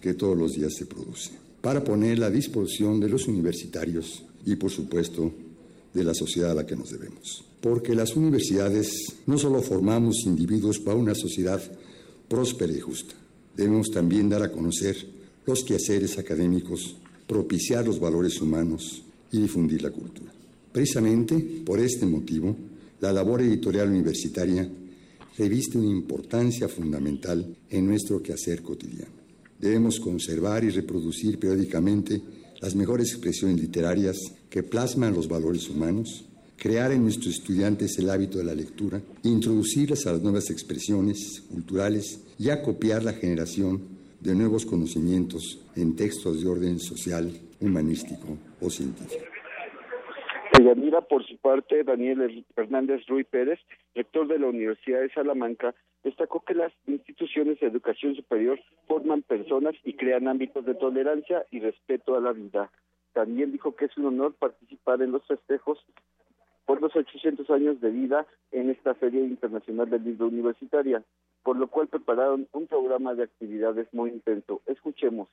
que 0.00 0.14
todos 0.14 0.36
los 0.36 0.52
días 0.52 0.74
se 0.74 0.86
produce 0.86 1.40
para 1.60 1.84
ponerla 1.84 2.26
a 2.26 2.30
disposición 2.30 3.00
de 3.00 3.08
los 3.08 3.28
universitarios 3.28 4.24
y, 4.46 4.56
por 4.56 4.70
supuesto, 4.70 5.32
de 5.92 6.04
la 6.04 6.14
sociedad 6.14 6.52
a 6.52 6.54
la 6.54 6.66
que 6.66 6.76
nos 6.76 6.90
debemos. 6.90 7.44
Porque 7.60 7.94
las 7.94 8.16
universidades 8.16 9.16
no 9.26 9.36
solo 9.38 9.60
formamos 9.60 10.24
individuos 10.24 10.78
para 10.78 10.96
una 10.96 11.14
sociedad 11.14 11.60
próspera 12.28 12.72
y 12.72 12.80
justa, 12.80 13.14
debemos 13.56 13.90
también 13.90 14.28
dar 14.28 14.42
a 14.42 14.52
conocer 14.52 14.96
los 15.46 15.64
quehaceres 15.64 16.18
académicos, 16.18 16.96
propiciar 17.26 17.86
los 17.86 18.00
valores 18.00 18.40
humanos 18.40 19.02
y 19.32 19.40
difundir 19.40 19.82
la 19.82 19.90
cultura. 19.90 20.32
Precisamente 20.72 21.38
por 21.64 21.80
este 21.80 22.06
motivo, 22.06 22.56
la 23.00 23.12
labor 23.12 23.42
editorial 23.42 23.88
universitaria 23.88 24.68
reviste 25.36 25.78
una 25.78 25.90
importancia 25.90 26.68
fundamental 26.68 27.56
en 27.68 27.86
nuestro 27.86 28.22
quehacer 28.22 28.62
cotidiano. 28.62 29.19
Debemos 29.60 30.00
conservar 30.00 30.64
y 30.64 30.70
reproducir 30.70 31.38
periódicamente 31.38 32.22
las 32.60 32.74
mejores 32.74 33.12
expresiones 33.12 33.60
literarias 33.60 34.16
que 34.48 34.62
plasman 34.62 35.14
los 35.14 35.28
valores 35.28 35.68
humanos, 35.68 36.26
crear 36.56 36.92
en 36.92 37.02
nuestros 37.02 37.34
estudiantes 37.34 37.98
el 37.98 38.08
hábito 38.08 38.38
de 38.38 38.44
la 38.44 38.54
lectura, 38.54 39.00
introducirlas 39.22 40.06
a 40.06 40.12
las 40.12 40.22
nuevas 40.22 40.50
expresiones 40.50 41.42
culturales 41.50 42.24
y 42.38 42.48
acopiar 42.48 43.04
la 43.04 43.12
generación 43.12 43.82
de 44.20 44.34
nuevos 44.34 44.64
conocimientos 44.64 45.62
en 45.76 45.94
textos 45.94 46.42
de 46.42 46.48
orden 46.48 46.78
social, 46.78 47.30
humanístico 47.60 48.38
o 48.60 48.70
científico. 48.70 49.24
Yanira, 50.58 51.00
por 51.00 51.26
su 51.26 51.36
parte, 51.38 51.84
Daniel 51.84 52.44
Hernández 52.56 53.06
Ruiz 53.06 53.26
Pérez, 53.26 53.58
rector 53.94 54.28
de 54.28 54.38
la 54.38 54.46
Universidad 54.46 55.00
de 55.00 55.10
Salamanca, 55.10 55.74
destacó 56.02 56.40
que 56.40 56.54
las 56.54 56.72
instituciones 56.86 57.60
de 57.60 57.66
educación 57.66 58.14
superior 58.14 58.58
forman 58.86 59.22
personas 59.22 59.74
y 59.84 59.94
crean 59.94 60.28
ámbitos 60.28 60.64
de 60.64 60.74
tolerancia 60.74 61.44
y 61.50 61.60
respeto 61.60 62.16
a 62.16 62.20
la 62.20 62.32
vida. 62.32 62.70
También 63.12 63.52
dijo 63.52 63.74
que 63.74 63.86
es 63.86 63.96
un 63.96 64.06
honor 64.06 64.34
participar 64.34 65.02
en 65.02 65.12
los 65.12 65.26
festejos 65.26 65.78
por 66.64 66.80
los 66.80 66.94
800 66.94 67.50
años 67.50 67.80
de 67.80 67.90
vida 67.90 68.26
en 68.52 68.70
esta 68.70 68.94
Feria 68.94 69.20
Internacional 69.20 69.90
del 69.90 70.04
Libro 70.04 70.28
Universitaria, 70.28 71.02
por 71.42 71.56
lo 71.56 71.68
cual 71.68 71.88
prepararon 71.88 72.46
un 72.52 72.66
programa 72.66 73.14
de 73.14 73.24
actividades 73.24 73.88
muy 73.92 74.10
intenso. 74.10 74.62
Escuchemos. 74.66 75.28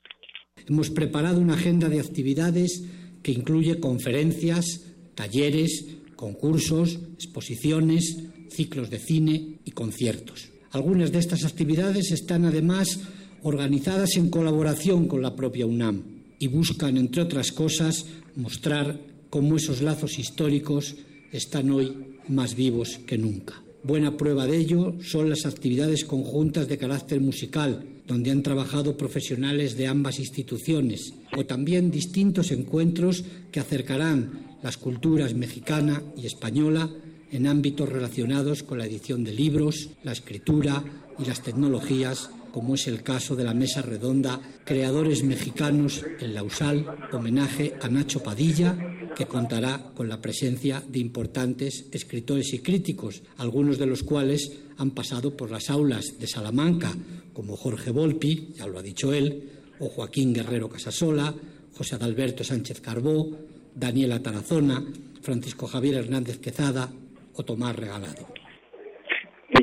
Hemos 0.67 0.89
preparado 0.89 1.39
una 1.39 1.53
agenda 1.53 1.89
de 1.89 1.99
actividades 1.99 2.89
que 3.21 3.31
incluye 3.31 3.79
conferencias, 3.79 4.95
talleres, 5.15 6.01
concursos, 6.15 6.99
exposiciones, 7.13 8.33
ciclos 8.49 8.89
de 8.89 8.97
cine 8.97 9.59
y 9.63 9.71
conciertos. 9.71 10.56
Algunas 10.71 11.11
de 11.11 11.19
estas 11.19 11.45
actividades 11.45 12.11
están 12.11 12.45
además 12.45 12.99
organizadas 13.43 14.17
en 14.17 14.29
colaboración 14.29 15.07
con 15.07 15.21
la 15.21 15.35
propia 15.35 15.65
UNAM 15.65 16.03
y 16.39 16.47
buscan, 16.47 16.97
entre 16.97 17.21
otras 17.21 17.51
cosas, 17.51 18.05
mostrar 18.35 18.99
cómo 19.29 19.55
esos 19.55 19.81
lazos 19.81 20.19
históricos 20.19 20.95
están 21.31 21.71
hoy 21.71 21.93
más 22.27 22.55
vivos 22.55 22.99
que 23.05 23.17
nunca. 23.17 23.61
Buena 23.83 24.17
prueba 24.17 24.45
de 24.47 24.57
ello 24.57 24.95
son 25.01 25.29
las 25.29 25.45
actividades 25.45 26.03
conjuntas 26.03 26.67
de 26.67 26.77
carácter 26.77 27.21
musical, 27.21 27.85
donde 28.05 28.31
han 28.31 28.43
trabajado 28.43 28.97
profesionales 28.97 29.77
de 29.77 29.87
ambas 29.87 30.19
instituciones, 30.19 31.13
o 31.37 31.45
también 31.45 31.91
distintos 31.91 32.51
encuentros 32.51 33.23
que 33.51 33.59
acercarán 33.59 34.57
las 34.63 34.77
culturas 34.77 35.33
mexicana 35.35 36.01
y 36.17 36.25
española 36.25 36.89
en 37.31 37.47
ámbitos 37.47 37.89
relacionados 37.89 38.63
con 38.63 38.77
la 38.77 38.85
edición 38.85 39.23
de 39.23 39.33
libros, 39.33 39.89
la 40.03 40.13
escritura 40.13 40.83
y 41.19 41.25
las 41.25 41.41
tecnologías 41.41 42.29
como 42.57 42.73
es 42.73 42.87
el 42.87 43.03
caso 43.03 43.35
de 43.35 43.43
la 43.43 43.53
mesa 43.53 43.83
redonda 43.83 44.41
Creadores 44.65 45.23
Mexicanos 45.23 46.03
en 46.19 46.33
Lausal, 46.33 46.87
homenaje 47.11 47.75
a 47.81 47.87
Nacho 47.87 48.23
Padilla, 48.23 48.75
que 49.15 49.27
contará 49.27 49.91
con 49.93 50.09
la 50.09 50.19
presencia 50.21 50.83
de 50.87 50.97
importantes 50.97 51.85
escritores 51.91 52.53
y 52.53 52.59
críticos, 52.59 53.21
algunos 53.37 53.77
de 53.77 53.85
los 53.85 54.01
cuales 54.01 54.51
han 54.77 54.89
pasado 54.89 55.37
por 55.37 55.51
las 55.51 55.69
aulas 55.69 56.17
de 56.19 56.25
Salamanca, 56.25 56.95
como 57.31 57.55
Jorge 57.55 57.91
Volpi, 57.91 58.49
ya 58.55 58.65
lo 58.65 58.79
ha 58.79 58.83
dicho 58.83 59.13
él, 59.13 59.49
o 59.79 59.89
Joaquín 59.89 60.33
Guerrero 60.33 60.67
Casasola, 60.67 61.35
José 61.75 61.93
Adalberto 61.93 62.43
Sánchez 62.43 62.81
Carbó, 62.81 63.37
Daniela 63.75 64.23
Tarazona, 64.23 64.83
Francisco 65.21 65.67
Javier 65.67 65.93
Hernández 65.95 66.39
Quezada 66.39 66.91
o 67.37 67.43
Tomás 67.43 67.75
Regalado. 67.75 68.25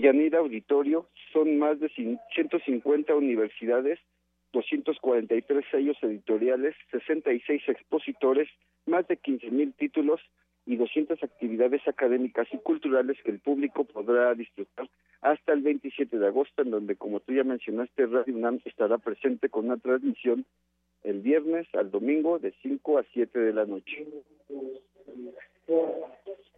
Yanira 0.00 0.38
Auditorio 0.38 1.08
son 1.32 1.58
más 1.58 1.80
de 1.80 1.88
150 1.88 3.14
universidades, 3.14 3.98
243 4.52 5.64
sellos 5.70 5.96
editoriales, 6.02 6.74
66 6.90 7.62
expositores, 7.68 8.48
más 8.86 9.06
de 9.08 9.18
15.000 9.18 9.74
títulos 9.76 10.20
y 10.66 10.76
200 10.76 11.22
actividades 11.22 11.86
académicas 11.86 12.46
y 12.52 12.58
culturales 12.58 13.18
que 13.22 13.30
el 13.30 13.40
público 13.40 13.84
podrá 13.84 14.34
disfrutar 14.34 14.88
hasta 15.20 15.52
el 15.52 15.62
27 15.62 16.18
de 16.18 16.26
agosto, 16.26 16.62
en 16.62 16.70
donde, 16.70 16.96
como 16.96 17.20
tú 17.20 17.32
ya 17.32 17.44
mencionaste, 17.44 18.06
Radio 18.06 18.34
UNAM 18.34 18.60
estará 18.64 18.98
presente 18.98 19.48
con 19.48 19.66
una 19.66 19.76
transmisión 19.78 20.46
el 21.02 21.20
viernes 21.20 21.66
al 21.74 21.90
domingo 21.90 22.38
de 22.38 22.54
5 22.62 22.98
a 22.98 23.04
7 23.12 23.38
de 23.38 23.52
la 23.52 23.66
noche. 23.66 24.06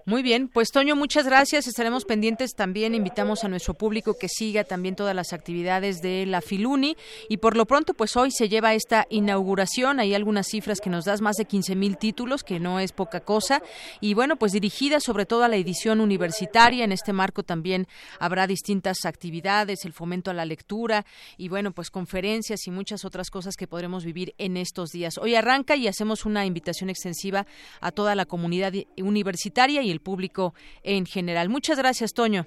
Muy 0.08 0.22
bien, 0.22 0.46
pues 0.46 0.70
Toño, 0.70 0.94
muchas 0.94 1.26
gracias. 1.26 1.66
Estaremos 1.66 2.04
pendientes 2.04 2.54
también. 2.54 2.94
Invitamos 2.94 3.42
a 3.42 3.48
nuestro 3.48 3.75
público 3.75 4.14
que 4.16 4.28
siga 4.28 4.62
también 4.62 4.94
todas 4.94 5.16
las 5.16 5.32
actividades 5.32 6.00
de 6.00 6.25
la 6.26 6.42
Filuni. 6.42 6.96
Y 7.28 7.38
por 7.38 7.56
lo 7.56 7.66
pronto, 7.66 7.92
pues 7.92 8.16
hoy 8.16 8.30
se 8.30 8.48
lleva 8.48 8.75
esta 8.75 9.08
inauguración. 9.10 9.98
Hay 9.98 10.14
algunas 10.14 10.46
cifras 10.46 10.80
que 10.80 10.90
nos 10.90 11.06
das, 11.06 11.22
más 11.22 11.34
de 11.34 11.46
15 11.46 11.75
mil 11.75 11.96
títulos, 11.96 12.44
que 12.44 12.60
no 12.60 12.78
es 12.78 12.92
poca 12.92 13.18
cosa. 13.18 13.64
Y 14.00 14.14
bueno, 14.14 14.36
pues 14.36 14.52
dirigida 14.52 15.00
sobre 15.00 15.26
todo 15.26 15.42
a 15.42 15.48
la 15.48 15.56
edición 15.56 16.00
universitaria. 16.00 16.84
En 16.84 16.92
este 16.92 17.12
marco 17.12 17.42
también 17.42 17.88
habrá 18.20 18.46
distintas 18.46 19.06
actividades, 19.06 19.84
el 19.84 19.92
fomento 19.92 20.30
a 20.30 20.34
la 20.34 20.44
lectura 20.44 21.04
y 21.36 21.48
bueno, 21.48 21.72
pues 21.72 21.90
conferencias 21.90 22.68
y 22.68 22.70
muchas 22.70 23.04
otras 23.04 23.28
cosas 23.28 23.56
que 23.56 23.66
podremos 23.66 24.04
vivir 24.04 24.36
en 24.38 24.56
estos 24.56 24.90
días. 24.90 25.18
Hoy 25.18 25.34
arranca 25.34 25.75
y 25.75 25.88
hacemos 25.88 26.25
una 26.26 26.46
invitación 26.46 26.90
extensiva 26.90 27.44
a 27.80 27.90
toda 27.90 28.14
la 28.14 28.25
comunidad 28.25 28.72
universitaria 28.98 29.82
y 29.82 29.96
el 29.97 30.00
público 30.00 30.55
en 30.83 31.07
general. 31.07 31.49
Muchas 31.49 31.79
gracias, 31.79 32.12
Toño. 32.12 32.47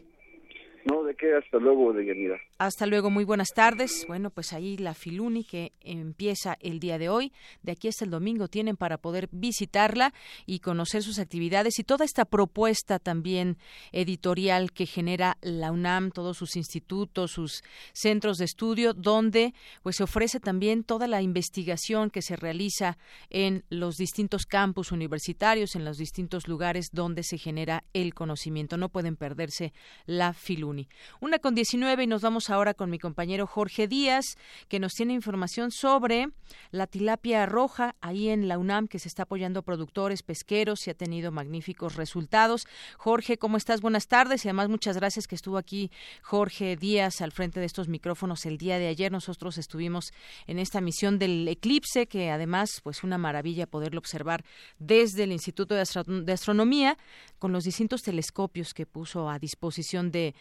Hasta 1.38 1.58
luego, 1.58 1.94
de 1.94 2.06
Yanira. 2.06 2.40
Hasta 2.58 2.86
luego, 2.86 3.10
muy 3.10 3.24
buenas 3.24 3.50
tardes. 3.54 4.06
Bueno, 4.08 4.30
pues 4.30 4.54
ahí 4.54 4.78
la 4.78 4.94
Filuni 4.94 5.44
que 5.44 5.74
empieza 5.82 6.58
el 6.62 6.80
día 6.80 6.98
de 6.98 7.10
hoy. 7.10 7.34
De 7.62 7.74
aquí 7.74 7.88
hasta 7.88 8.06
el 8.06 8.12
domingo 8.12 8.48
tienen 8.48 8.78
para 8.78 8.98
poder 8.98 9.28
visitarla 9.32 10.14
y 10.46 10.60
conocer 10.60 11.04
sus 11.04 11.20
actividades 11.20 11.80
y 11.80 11.84
toda 11.84 12.06
esta 12.06 12.26
propuesta 12.26 13.00
también 13.00 13.58
editorial 13.92 14.72
que 14.72 14.86
genera 14.86 15.38
la 15.42 15.72
UNAM, 15.72 16.12
todos 16.12 16.38
sus 16.38 16.56
institutos, 16.56 17.32
sus 17.32 17.64
centros 17.94 18.38
de 18.38 18.46
estudio, 18.46 18.94
donde 18.94 19.54
pues 19.84 19.98
se 19.98 20.04
ofrece 20.04 20.40
también 20.40 20.84
toda 20.84 21.08
la 21.08 21.22
investigación 21.22 22.10
que 22.10 22.22
se 22.22 22.36
realiza 22.36 22.98
en 23.30 23.64
los 23.70 23.96
distintos 23.96 24.46
campus 24.46 24.92
universitarios, 24.92 25.76
en 25.76 25.86
los 25.86 25.98
distintos 25.98 26.48
lugares 26.48 26.90
donde 26.92 27.24
se 27.24 27.38
genera 27.38 27.84
el 27.94 28.14
conocimiento. 28.14 28.78
No 28.78 28.90
pueden 28.90 29.16
perderse 29.16 29.74
la 30.06 30.34
Filuni. 30.34 30.88
Una 31.20 31.40
con 31.40 31.56
19 31.56 32.04
y 32.04 32.08
nos 32.08 32.22
vamos 32.22 32.50
ahora 32.50 32.74
con 32.74 32.90
mi 32.90 33.00
compañero 33.00 33.48
Jorge 33.48 33.88
Díaz, 33.88 34.38
que 34.68 34.80
nos 34.80 34.94
tiene 34.94 35.14
información 35.14 35.72
sobre 35.72 36.28
la 36.72 36.88
tilapia 36.88 37.46
roja 37.46 37.96
ahí 38.02 38.30
en 38.30 38.48
la 38.48 38.58
UNAM, 38.58 38.88
que 38.88 39.00
se 39.00 39.08
está 39.08 39.24
apoyando 39.24 39.60
a 39.60 39.64
productores 39.64 40.24
pesqueros 40.24 40.88
y 40.88 40.92
ha 40.92 40.94
tenido 40.94 41.32
magníficos 41.32 41.96
resultados. 41.96 42.68
Jorge, 42.98 43.38
¿cómo 43.38 43.58
estás? 43.58 43.82
Buenas 43.82 44.08
tardes 44.08 44.46
y 44.46 44.48
además 44.48 44.70
muchas 44.70 44.96
gracias 44.98 45.28
que 45.28 45.36
estuvo 45.36 45.58
aquí 45.58 45.92
Jorge 46.22 46.76
Díaz 46.76 47.22
al 47.22 47.32
frente 47.32 47.60
de 47.60 47.66
estos 47.66 47.88
micrófonos 47.88 48.46
el 48.46 48.58
día 48.58 48.80
de 48.80 48.88
ayer. 48.88 49.12
Nosotros 49.12 49.58
estuvimos 49.58 50.14
en 50.48 50.60
esta 50.60 50.82
misión 50.82 51.20
del 51.20 51.48
eclipse, 51.48 52.08
que 52.08 52.32
además, 52.32 52.82
pues 52.84 53.04
una 53.04 53.18
maravilla 53.18 53.68
poderlo 53.68 54.00
observar 54.00 54.44
desde 54.78 55.24
el 55.24 55.32
Instituto 55.32 55.76
de, 55.76 55.84
de 56.24 56.34
Astronomía 56.34 56.98
con 57.40 57.52
los 57.52 57.64
distintos 57.64 58.02
telescopios 58.02 58.74
que 58.74 58.86
puso 58.86 59.30
a 59.30 59.40
disposición 59.40 60.12
de 60.12 60.36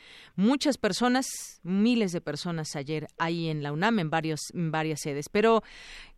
muchas 0.59 0.77
personas, 0.77 1.61
mil 1.63 2.01
de 2.01 2.21
personas 2.21 2.75
ayer 2.75 3.07
ahí 3.17 3.49
en 3.49 3.63
la 3.63 3.73
UNAM, 3.73 4.01
en, 4.01 4.11
varios, 4.11 4.53
en 4.53 4.73
varias 4.73 5.03
sedes. 5.03 5.29
Pero 5.29 5.61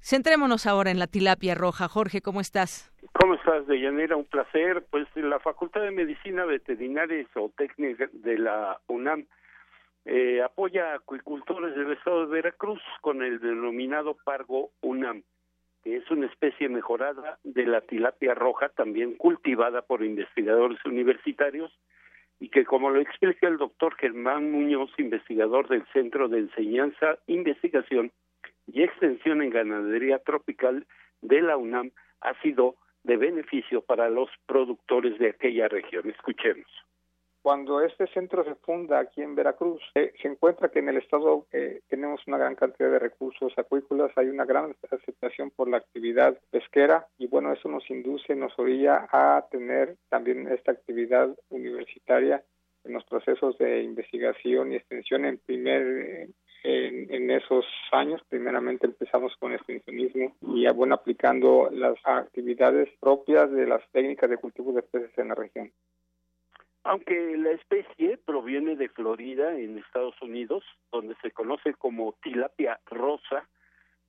centrémonos 0.01 0.67
ahora 0.67 0.91
en 0.91 0.99
la 0.99 1.09
tilapia 1.09 1.55
roja. 1.55 1.89
Jorge, 1.89 2.23
¿cómo 2.23 2.41
estás? 2.41 2.91
¿Cómo 3.21 3.35
estás, 3.35 3.67
Deyanira? 3.67 4.17
Un 4.17 4.25
placer. 4.25 4.83
Pues 4.91 5.07
la 5.15 5.41
Facultad 5.41 5.83
de 5.83 5.91
Medicina 5.91 6.47
Veterinaria 6.47 7.21
y 7.21 7.27
Zootecnia 7.35 7.95
de 8.13 8.39
la 8.39 8.81
UNAM 8.87 9.27
eh, 10.07 10.41
apoya 10.43 10.93
a 10.93 10.95
acuicultores 10.95 11.77
del 11.77 11.93
estado 11.93 12.25
de 12.25 12.33
Veracruz 12.33 12.81
con 13.03 13.23
el 13.23 13.41
denominado 13.41 14.17
Pargo 14.25 14.71
UNAM, 14.81 15.23
que 15.85 15.99
es 15.99 16.11
una 16.11 16.29
especie 16.29 16.71
mejorada 16.71 17.39
de 17.45 17.67
la 17.67 17.83
tilapia 17.83 18.33
roja, 18.33 18.71
también 18.71 19.17
cultivada 19.17 19.83
por 19.83 20.03
investigadores 20.03 20.83
universitarios 20.87 21.71
y 22.41 22.49
que 22.49 22.65
como 22.65 22.91
lo 22.91 23.01
explica 23.01 23.47
el 23.47 23.59
doctor 23.59 23.95
Germán 23.97 24.51
Muñoz, 24.51 24.91
investigador 24.99 25.69
del 25.69 25.85
Centro 25.93 26.29
de 26.29 26.39
Enseñanza, 26.39 27.19
Investigación 27.27 28.11
y 28.67 28.83
Extensión 28.83 29.43
en 29.43 29.51
Ganadería 29.51 30.19
Tropical 30.21 30.87
de 31.21 31.43
la 31.43 31.59
UNAM, 31.59 31.91
ha 32.23 32.35
sido 32.41 32.77
de 33.05 33.17
beneficio 33.17 33.83
para 33.83 34.09
los 34.09 34.31
productores 34.47 35.19
de 35.19 35.31
aquella 35.31 35.69
región. 35.69 36.09
Escuchemos. 36.09 36.67
Cuando 37.43 37.81
este 37.81 38.07
centro 38.09 38.45
se 38.45 38.55
funda 38.57 38.99
aquí 38.99 39.23
en 39.23 39.35
Veracruz, 39.35 39.81
eh, 39.95 40.13
se 40.21 40.29
encuentra 40.29 40.69
que 40.69 40.81
en 40.81 40.91
el 40.91 40.99
estado 40.99 41.47
eh, 41.53 41.81
tenemos 41.89 42.21
una 42.27 42.37
gran 42.37 42.55
cantidad 42.55 42.91
de 42.91 42.99
recursos 42.99 43.53
acuícolas, 43.57 44.13
hay 44.17 44.29
una 44.29 44.45
gran 44.45 44.77
aceptación 44.91 45.51
por 45.51 45.69
la 45.69 45.79
actividad 45.79 46.39
pesquera 46.51 47.07
y 47.17 47.29
bueno, 47.29 47.53
eso 47.53 47.69
nos 47.69 47.89
induce, 47.89 48.35
nos 48.35 48.59
orilla 48.59 49.09
a 49.11 49.47
tener 49.51 49.97
también 50.11 50.49
esta 50.49 50.73
actividad 50.73 51.35
universitaria 51.49 52.45
en 52.85 52.93
los 52.93 53.05
procesos 53.05 53.57
de 53.59 53.83
investigación 53.83 54.73
y 54.73 54.77
extensión 54.77 55.25
en 55.25 55.39
primer 55.39 56.29
en, 56.63 57.31
esos 57.31 57.65
años. 57.93 58.21
Primeramente 58.29 58.87
empezamos 58.87 59.33
con 59.39 59.53
extensionismo 59.53 60.37
y 60.43 60.69
bueno 60.73 60.95
aplicando 60.95 61.71
las 61.73 61.95
actividades 62.05 62.89
propias 63.01 63.51
de 63.51 63.67
las 63.67 63.83
técnicas 63.93 64.29
de 64.29 64.39
cultivo 64.39 64.73
de 64.73 64.83
peces 64.83 65.17
en 65.17 65.29
la 65.29 65.35
región. 65.35 65.73
Aunque 66.83 67.37
la 67.37 67.51
especie 67.51 68.17
proviene 68.17 68.75
de 68.75 68.89
Florida, 68.89 69.59
en 69.59 69.79
Estados 69.79 70.21
Unidos, 70.23 70.65
donde 70.91 71.15
se 71.23 71.31
conoce 71.31 71.75
como 71.75 72.15
tilapia 72.23 72.81
rosa, 72.87 73.47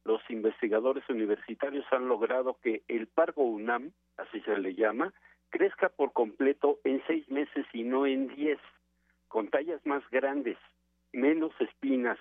los 0.05 0.21
investigadores 0.29 1.07
universitarios 1.09 1.85
han 1.91 2.07
logrado 2.07 2.57
que 2.63 2.83
el 2.87 3.07
pargo 3.07 3.43
UNAM, 3.43 3.91
así 4.17 4.39
se 4.41 4.57
le 4.57 4.73
llama, 4.73 5.13
crezca 5.49 5.89
por 5.89 6.13
completo 6.13 6.79
en 6.83 7.03
seis 7.07 7.29
meses 7.29 7.65
y 7.73 7.83
no 7.83 8.07
en 8.07 8.29
diez, 8.29 8.59
con 9.27 9.49
tallas 9.49 9.85
más 9.85 10.01
grandes, 10.09 10.57
menos 11.11 11.51
espinas 11.59 12.17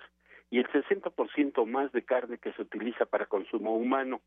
y 0.49 0.59
el 0.59 0.67
60% 0.67 1.65
más 1.65 1.91
de 1.93 2.03
carne 2.03 2.37
que 2.37 2.51
se 2.53 2.61
utiliza 2.61 3.05
para 3.05 3.25
consumo 3.25 3.75
humano, 3.75 4.21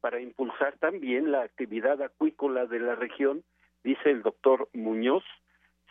para 0.00 0.20
impulsar 0.20 0.78
también 0.78 1.32
la 1.32 1.42
actividad 1.42 2.00
acuícola 2.00 2.66
de 2.66 2.78
la 2.78 2.94
región, 2.94 3.42
dice 3.82 4.10
el 4.10 4.22
doctor 4.22 4.68
Muñoz, 4.72 5.24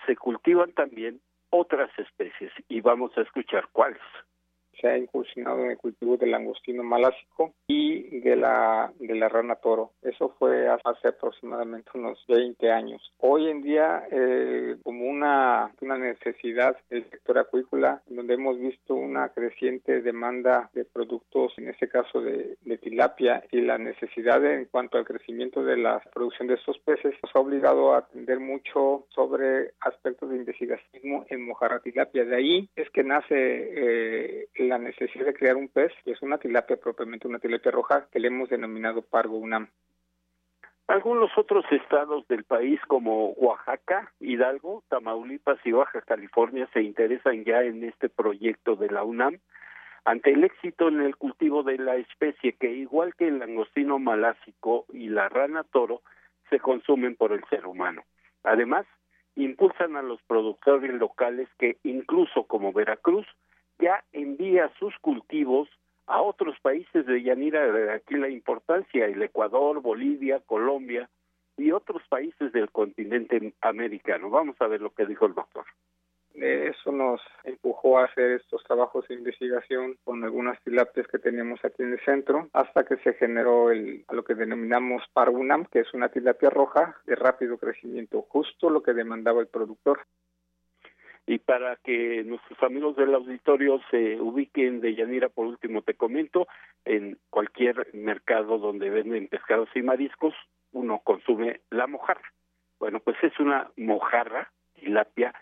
se 0.05 0.15
cultivan 0.15 0.73
también 0.73 1.21
otras 1.49 1.91
especies 1.97 2.51
y 2.67 2.81
vamos 2.81 3.15
a 3.17 3.21
escuchar 3.21 3.67
cuáles. 3.71 4.01
Se 4.79 4.87
ha 4.87 4.97
incursionado 4.97 5.63
en 5.63 5.71
el 5.71 5.77
cultivo 5.77 6.17
del 6.17 6.31
langostino 6.31 6.83
malásico 6.83 7.53
y 7.67 8.19
de 8.19 8.35
la, 8.35 8.91
de 8.99 9.15
la 9.15 9.29
rana 9.29 9.55
toro. 9.55 9.91
Eso 10.01 10.35
fue 10.39 10.67
hace 10.67 11.07
aproximadamente 11.07 11.91
unos 11.93 12.23
20 12.27 12.71
años. 12.71 13.01
Hoy 13.19 13.49
en 13.49 13.61
día, 13.61 14.03
eh, 14.11 14.77
como 14.83 15.05
una, 15.05 15.71
una 15.81 15.97
necesidad 15.97 16.77
del 16.89 17.09
sector 17.09 17.37
acuícola, 17.39 18.01
donde 18.07 18.33
hemos 18.35 18.59
visto 18.59 18.95
una 18.95 19.29
creciente 19.29 20.01
demanda 20.01 20.69
de 20.73 20.85
productos, 20.85 21.53
en 21.57 21.69
este 21.69 21.87
caso 21.87 22.21
de, 22.21 22.57
de 22.61 22.77
tilapia, 22.77 23.43
y 23.51 23.61
la 23.61 23.77
necesidad 23.77 24.43
en 24.45 24.65
cuanto 24.65 24.97
al 24.97 25.05
crecimiento 25.05 25.63
de 25.63 25.77
la 25.77 26.01
producción 26.13 26.47
de 26.47 26.55
estos 26.55 26.79
peces, 26.79 27.15
nos 27.21 27.35
ha 27.35 27.39
obligado 27.39 27.93
a 27.93 27.99
atender 27.99 28.39
mucho 28.39 29.05
sobre 29.09 29.71
aspectos 29.79 30.29
de 30.29 30.37
investigación 30.37 31.25
en 31.29 31.45
mojarra 31.45 31.79
tilapia. 31.79 32.25
De 32.25 32.35
ahí 32.35 32.69
es 32.75 32.89
que 32.89 33.03
nace 33.03 33.33
eh, 33.35 34.47
la 34.67 34.77
necesidad 34.77 35.25
de 35.25 35.33
crear 35.33 35.55
un 35.55 35.67
pez, 35.67 35.91
que 36.03 36.11
es 36.11 36.21
una 36.21 36.37
tilapia 36.37 36.77
propiamente 36.77 37.27
una 37.27 37.39
tilapia 37.39 37.71
roja, 37.71 38.07
que 38.11 38.19
le 38.19 38.27
hemos 38.27 38.49
denominado 38.49 39.01
Pargo 39.01 39.37
UNAM. 39.37 39.69
Algunos 40.87 41.31
otros 41.37 41.63
estados 41.71 42.27
del 42.27 42.43
país 42.43 42.79
como 42.87 43.29
Oaxaca, 43.31 44.11
Hidalgo, 44.19 44.83
Tamaulipas 44.89 45.59
y 45.63 45.71
Baja 45.71 46.01
California 46.01 46.67
se 46.73 46.81
interesan 46.81 47.45
ya 47.45 47.63
en 47.63 47.83
este 47.85 48.09
proyecto 48.09 48.75
de 48.75 48.89
la 48.89 49.03
UNAM 49.03 49.39
ante 50.05 50.31
el 50.31 50.43
éxito 50.43 50.89
en 50.89 51.01
el 51.01 51.15
cultivo 51.15 51.63
de 51.63 51.77
la 51.77 51.95
especie 51.95 52.53
que 52.53 52.69
igual 52.71 53.15
que 53.15 53.27
el 53.27 53.39
langostino 53.39 53.97
malásico 53.99 54.85
y 54.91 55.07
la 55.07 55.29
rana 55.29 55.63
toro 55.63 56.01
se 56.49 56.59
consumen 56.59 57.15
por 57.15 57.31
el 57.31 57.43
ser 57.45 57.65
humano. 57.65 58.03
Además, 58.43 58.85
impulsan 59.35 59.95
a 59.95 60.01
los 60.01 60.21
productores 60.23 60.93
locales 60.93 61.47
que 61.57 61.77
incluso 61.83 62.43
como 62.43 62.73
Veracruz 62.73 63.25
ya 63.79 64.03
envía 64.11 64.71
sus 64.79 64.97
cultivos 64.99 65.69
a 66.07 66.21
otros 66.21 66.59
países 66.61 67.05
de 67.05 67.23
Yanira, 67.23 67.71
de 67.71 67.91
aquí 67.91 68.15
la 68.15 68.29
importancia, 68.29 69.05
el 69.05 69.21
Ecuador, 69.21 69.81
Bolivia, 69.81 70.41
Colombia 70.45 71.09
y 71.57 71.71
otros 71.71 72.01
países 72.09 72.51
del 72.51 72.69
continente 72.71 73.53
americano. 73.61 74.29
Vamos 74.29 74.55
a 74.59 74.67
ver 74.67 74.81
lo 74.81 74.93
que 74.93 75.05
dijo 75.05 75.25
el 75.25 75.33
doctor. 75.33 75.65
Eso 76.33 76.91
nos 76.91 77.21
empujó 77.43 77.99
a 77.99 78.05
hacer 78.05 78.31
estos 78.31 78.63
trabajos 78.63 79.07
de 79.07 79.13
investigación 79.15 79.97
con 80.03 80.23
algunas 80.23 80.59
tilapias 80.63 81.07
que 81.07 81.19
tenemos 81.19 81.63
aquí 81.63 81.83
en 81.83 81.93
el 81.93 81.99
centro, 81.99 82.49
hasta 82.53 82.83
que 82.85 82.97
se 82.97 83.13
generó 83.13 83.69
el, 83.69 84.03
lo 84.11 84.23
que 84.23 84.33
denominamos 84.33 85.03
Parunam, 85.13 85.65
que 85.65 85.81
es 85.81 85.93
una 85.93 86.09
tilapia 86.09 86.49
roja 86.49 86.97
de 87.05 87.15
rápido 87.15 87.59
crecimiento, 87.59 88.23
justo 88.23 88.71
lo 88.71 88.81
que 88.81 88.93
demandaba 88.93 89.41
el 89.41 89.47
productor. 89.47 90.01
Y 91.25 91.39
para 91.39 91.77
que 91.77 92.23
nuestros 92.25 92.61
amigos 92.63 92.97
del 92.97 93.15
auditorio 93.15 93.79
se 93.89 94.19
ubiquen 94.19 94.81
de 94.81 94.95
Yanira, 94.95 95.29
por 95.29 95.47
último 95.47 95.81
te 95.81 95.93
comento, 95.93 96.47
en 96.83 97.17
cualquier 97.29 97.87
mercado 97.93 98.57
donde 98.57 98.89
venden 98.89 99.29
pescados 99.29 99.69
y 99.73 99.81
mariscos, 99.81 100.33
uno 100.73 100.99
consume 100.99 101.61
la 101.69 101.87
mojarra. 101.87 102.33
Bueno, 102.79 102.99
pues 102.99 103.15
es 103.23 103.39
una 103.39 103.71
mojarra, 103.77 104.51
tilapia, 104.73 105.33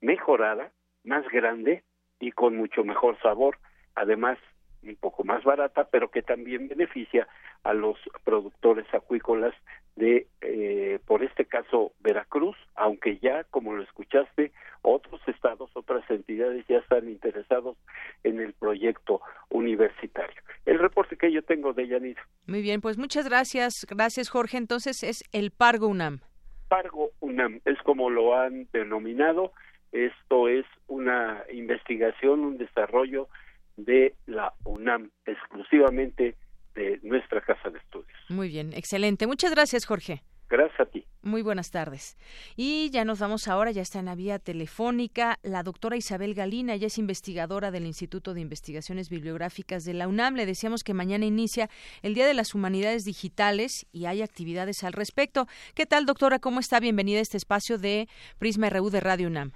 mejorada, 0.00 0.72
más 1.04 1.28
grande 1.28 1.84
y 2.18 2.32
con 2.32 2.56
mucho 2.56 2.84
mejor 2.84 3.18
sabor, 3.20 3.58
además 3.94 4.38
un 4.82 4.96
poco 4.96 5.24
más 5.24 5.44
barata, 5.44 5.88
pero 5.90 6.10
que 6.10 6.22
también 6.22 6.68
beneficia 6.68 7.28
a 7.64 7.74
los 7.74 7.98
productores 8.24 8.86
acuícolas 8.94 9.54
de, 9.96 10.26
eh, 10.42 10.98
por 11.06 11.22
este 11.22 11.46
caso, 11.46 11.92
Veracruz, 12.00 12.56
aunque 12.74 13.18
ya, 13.18 13.44
como 13.44 13.74
lo 13.74 13.82
escuchaste, 13.82 14.52
otros 14.82 15.20
estados, 15.26 15.70
otras 15.74 16.08
entidades 16.10 16.64
ya 16.68 16.78
están 16.78 17.08
interesados 17.08 17.76
en 18.22 18.40
el 18.40 18.52
proyecto 18.52 19.20
universitario. 19.48 20.40
El 20.66 20.78
reporte 20.78 21.16
que 21.16 21.32
yo 21.32 21.42
tengo 21.42 21.72
de 21.72 21.88
Yanira. 21.88 22.22
Muy 22.46 22.62
bien, 22.62 22.80
pues 22.80 22.98
muchas 22.98 23.26
gracias. 23.26 23.86
Gracias, 23.88 24.28
Jorge. 24.28 24.58
Entonces 24.58 25.02
es 25.02 25.24
el 25.32 25.50
Pargo 25.50 25.88
UNAM. 25.88 26.20
Pargo 26.68 27.10
UNAM, 27.20 27.60
es 27.64 27.78
como 27.82 28.10
lo 28.10 28.38
han 28.38 28.68
denominado. 28.72 29.52
Esto 29.92 30.48
es 30.48 30.66
una 30.88 31.42
investigación, 31.52 32.40
un 32.40 32.58
desarrollo 32.58 33.28
de 33.76 34.14
la 34.26 34.52
UNAM, 34.64 35.10
exclusivamente 35.24 36.34
de 36.74 37.00
nuestra 37.02 37.40
casa 37.40 37.70
de 37.70 37.78
estudios. 37.78 38.18
Muy 38.36 38.48
bien, 38.48 38.74
excelente. 38.74 39.26
Muchas 39.26 39.50
gracias, 39.50 39.86
Jorge. 39.86 40.22
Gracias 40.50 40.78
a 40.78 40.84
ti. 40.84 41.06
Muy 41.22 41.40
buenas 41.40 41.70
tardes. 41.70 42.18
Y 42.54 42.90
ya 42.90 43.06
nos 43.06 43.18
vamos 43.18 43.48
ahora, 43.48 43.70
ya 43.70 43.80
está 43.80 43.98
en 43.98 44.04
la 44.04 44.14
vía 44.14 44.38
telefónica, 44.38 45.38
la 45.42 45.62
doctora 45.62 45.96
Isabel 45.96 46.34
Galina, 46.34 46.74
ella 46.74 46.86
es 46.86 46.98
investigadora 46.98 47.70
del 47.70 47.86
Instituto 47.86 48.34
de 48.34 48.42
Investigaciones 48.42 49.08
Bibliográficas 49.08 49.84
de 49.84 49.94
la 49.94 50.06
UNAM. 50.06 50.34
Le 50.36 50.44
decíamos 50.44 50.84
que 50.84 50.92
mañana 50.92 51.24
inicia 51.24 51.70
el 52.02 52.14
Día 52.14 52.26
de 52.26 52.34
las 52.34 52.54
Humanidades 52.54 53.04
Digitales 53.04 53.86
y 53.90 54.04
hay 54.04 54.20
actividades 54.20 54.84
al 54.84 54.92
respecto. 54.92 55.46
¿Qué 55.74 55.86
tal, 55.86 56.04
doctora? 56.04 56.38
¿Cómo 56.38 56.60
está? 56.60 56.78
Bienvenida 56.78 57.20
a 57.20 57.22
este 57.22 57.38
espacio 57.38 57.78
de 57.78 58.06
Prisma 58.38 58.68
RU 58.68 58.90
de 58.90 59.00
Radio 59.00 59.28
UNAM. 59.28 59.52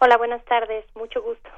Hola, 0.00 0.18
buenas 0.18 0.44
tardes. 0.44 0.84
Mucho 0.96 1.22
gusto. 1.22 1.48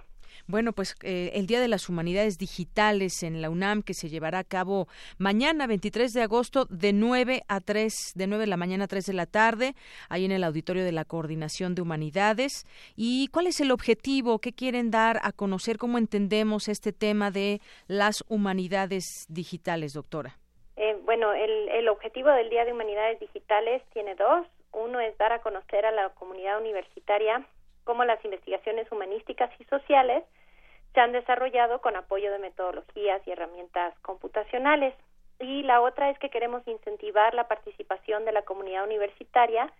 Bueno, 0.50 0.72
pues 0.72 0.96
eh, 1.04 1.30
el 1.34 1.46
Día 1.46 1.60
de 1.60 1.68
las 1.68 1.88
Humanidades 1.88 2.36
Digitales 2.36 3.22
en 3.22 3.40
la 3.40 3.50
UNAM 3.50 3.82
que 3.82 3.94
se 3.94 4.08
llevará 4.08 4.40
a 4.40 4.44
cabo 4.44 4.88
mañana 5.16 5.68
23 5.68 6.12
de 6.12 6.22
agosto 6.22 6.64
de 6.64 6.92
9 6.92 7.42
a 7.46 7.60
3, 7.60 8.14
de 8.16 8.26
9 8.26 8.42
de 8.42 8.46
la 8.48 8.56
mañana 8.56 8.84
a 8.84 8.88
3 8.88 9.06
de 9.06 9.12
la 9.12 9.26
tarde, 9.26 9.74
ahí 10.08 10.24
en 10.24 10.32
el 10.32 10.42
auditorio 10.42 10.82
de 10.82 10.90
la 10.90 11.04
Coordinación 11.04 11.76
de 11.76 11.82
Humanidades. 11.82 12.66
¿Y 12.96 13.28
cuál 13.28 13.46
es 13.46 13.60
el 13.60 13.70
objetivo? 13.70 14.40
¿Qué 14.40 14.52
quieren 14.52 14.90
dar 14.90 15.20
a 15.22 15.30
conocer? 15.30 15.78
¿Cómo 15.78 15.98
entendemos 15.98 16.66
este 16.66 16.92
tema 16.92 17.30
de 17.30 17.60
las 17.86 18.24
humanidades 18.28 19.26
digitales, 19.28 19.92
doctora? 19.92 20.36
Eh, 20.74 20.98
bueno, 21.04 21.32
el, 21.32 21.68
el 21.68 21.88
objetivo 21.88 22.28
del 22.30 22.50
Día 22.50 22.64
de 22.64 22.72
Humanidades 22.72 23.20
Digitales 23.20 23.84
tiene 23.92 24.16
dos. 24.16 24.48
Uno 24.72 24.98
es 24.98 25.16
dar 25.16 25.32
a 25.32 25.42
conocer 25.42 25.86
a 25.86 25.92
la 25.92 26.08
comunidad 26.08 26.60
universitaria 26.60 27.46
cómo 27.84 28.04
las 28.04 28.24
investigaciones 28.24 28.90
humanísticas 28.90 29.50
y 29.60 29.64
sociales 29.64 30.24
se 30.94 31.00
han 31.00 31.12
desarrollado 31.12 31.80
con 31.80 31.96
apoyo 31.96 32.32
de 32.32 32.38
metodologías 32.38 33.20
y 33.26 33.30
herramientas 33.30 33.98
computacionales. 34.00 34.94
Y 35.38 35.62
la 35.62 35.80
otra 35.80 36.10
es 36.10 36.18
que 36.18 36.30
queremos 36.30 36.66
incentivar 36.66 37.34
la 37.34 37.48
participación 37.48 38.24
de 38.24 38.32
la 38.32 38.42
comunidad 38.42 38.84
universitaria 38.84 39.72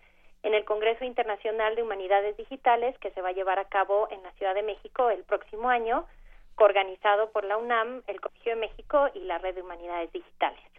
en 0.42 0.54
el 0.54 0.64
Congreso 0.64 1.04
Internacional 1.04 1.76
de 1.76 1.82
Humanidades 1.82 2.36
Digitales 2.36 2.96
que 2.98 3.10
se 3.10 3.20
va 3.20 3.28
a 3.28 3.32
llevar 3.32 3.58
a 3.58 3.68
cabo 3.68 4.08
en 4.10 4.22
la 4.22 4.32
Ciudad 4.32 4.54
de 4.54 4.62
México 4.62 5.10
el 5.10 5.22
próximo 5.24 5.68
año, 5.68 6.06
coorganizado 6.54 7.30
por 7.30 7.44
la 7.44 7.58
UNAM, 7.58 8.02
el 8.06 8.20
Colegio 8.20 8.54
de 8.54 8.60
México 8.60 9.08
y 9.14 9.20
la 9.20 9.38
Red 9.38 9.56
de 9.56 9.62
Humanidades 9.62 10.10
Digitales. 10.12 10.69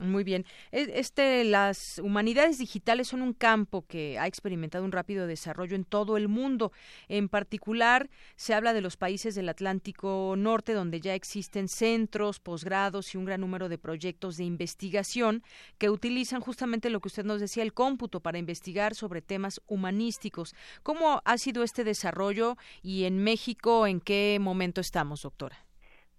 Muy 0.00 0.24
bien. 0.24 0.44
E, 0.72 0.92
este, 0.94 1.44
las 1.44 1.98
humanidades 1.98 2.58
digitales 2.58 3.08
son 3.08 3.22
un 3.22 3.32
campo 3.32 3.84
que 3.86 4.18
ha 4.18 4.26
experimentado 4.26 4.84
un 4.84 4.92
rápido 4.92 5.26
desarrollo 5.26 5.76
en 5.76 5.84
todo 5.84 6.16
el 6.16 6.28
mundo. 6.28 6.72
En 7.08 7.28
particular, 7.28 8.08
se 8.36 8.54
habla 8.54 8.72
de 8.72 8.80
los 8.80 8.96
países 8.96 9.34
del 9.34 9.48
Atlántico 9.48 10.34
Norte, 10.36 10.72
donde 10.72 11.00
ya 11.00 11.14
existen 11.14 11.68
centros, 11.68 12.40
posgrados 12.40 13.14
y 13.14 13.18
un 13.18 13.24
gran 13.24 13.40
número 13.40 13.68
de 13.68 13.78
proyectos 13.78 14.36
de 14.36 14.44
investigación 14.44 15.42
que 15.78 15.90
utilizan 15.90 16.40
justamente 16.40 16.90
lo 16.90 17.00
que 17.00 17.08
usted 17.08 17.24
nos 17.24 17.40
decía, 17.40 17.62
el 17.62 17.74
cómputo, 17.74 18.20
para 18.20 18.38
investigar 18.38 18.94
sobre 18.94 19.22
temas 19.22 19.60
humanísticos. 19.66 20.54
¿Cómo 20.82 21.20
ha 21.24 21.38
sido 21.38 21.62
este 21.62 21.84
desarrollo 21.84 22.56
y 22.82 23.04
en 23.04 23.22
México 23.22 23.86
en 23.86 24.00
qué 24.00 24.38
momento 24.40 24.80
estamos, 24.80 25.22
doctora? 25.22 25.64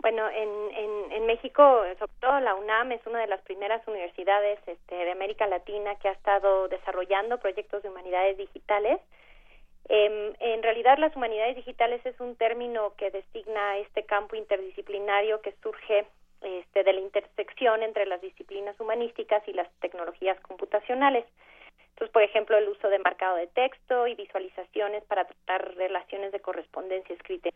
Bueno, 0.02 0.30
en, 0.30 0.50
en, 0.78 0.98
en, 1.19 1.25
México, 1.25 1.84
sobre 1.97 2.12
todo 2.19 2.39
la 2.39 2.55
UNAM 2.55 2.91
es 2.91 3.05
una 3.05 3.19
de 3.19 3.27
las 3.27 3.41
primeras 3.41 3.86
universidades 3.88 4.60
este, 4.65 4.95
de 4.95 5.12
América 5.12 5.47
Latina 5.47 5.95
que 5.95 6.08
ha 6.08 6.13
estado 6.13 6.67
desarrollando 6.67 7.39
proyectos 7.39 7.84
de 7.84 7.89
humanidades 7.89 8.38
digitales. 8.38 8.99
Eh, 9.89 10.34
en 10.39 10.63
realidad, 10.63 10.97
las 10.97 11.15
humanidades 11.15 11.55
digitales 11.55 12.05
es 12.05 12.19
un 12.19 12.36
término 12.36 12.93
que 12.95 13.12
designa 13.12 13.77
este 13.77 14.03
campo 14.05 14.36
interdisciplinario 14.36 15.41
que 15.41 15.53
surge 15.63 16.05
este, 16.41 16.84
de 16.84 16.93
la 16.93 17.01
intersección 17.01 17.84
entre 17.84 18.05
las 18.05 18.21
disciplinas 18.21 18.79
humanísticas 18.79 19.45
y 19.47 19.53
las 19.53 19.69
tecnologías 19.82 20.39
computacionales. 20.41 21.25
Entonces, 21.99 22.13
por 22.13 22.23
ejemplo, 22.23 22.58
el 22.58 22.69
uso 22.69 22.88
de 22.88 22.97
marcado 22.99 23.36
de 23.36 23.47
texto 23.47 24.08
y 24.08 24.15
visualizaciones 24.15 25.03
para 25.03 25.25
tratar 25.25 25.75
relaciones 25.75 26.32
de 26.32 26.39
correspondencia 26.39 27.13
escrita 27.13 27.49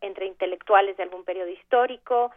entre, 0.00 0.26
intelectuales 0.26 0.96
de 0.96 1.02
algún 1.02 1.24
periodo 1.24 1.48
histórico 1.48 2.30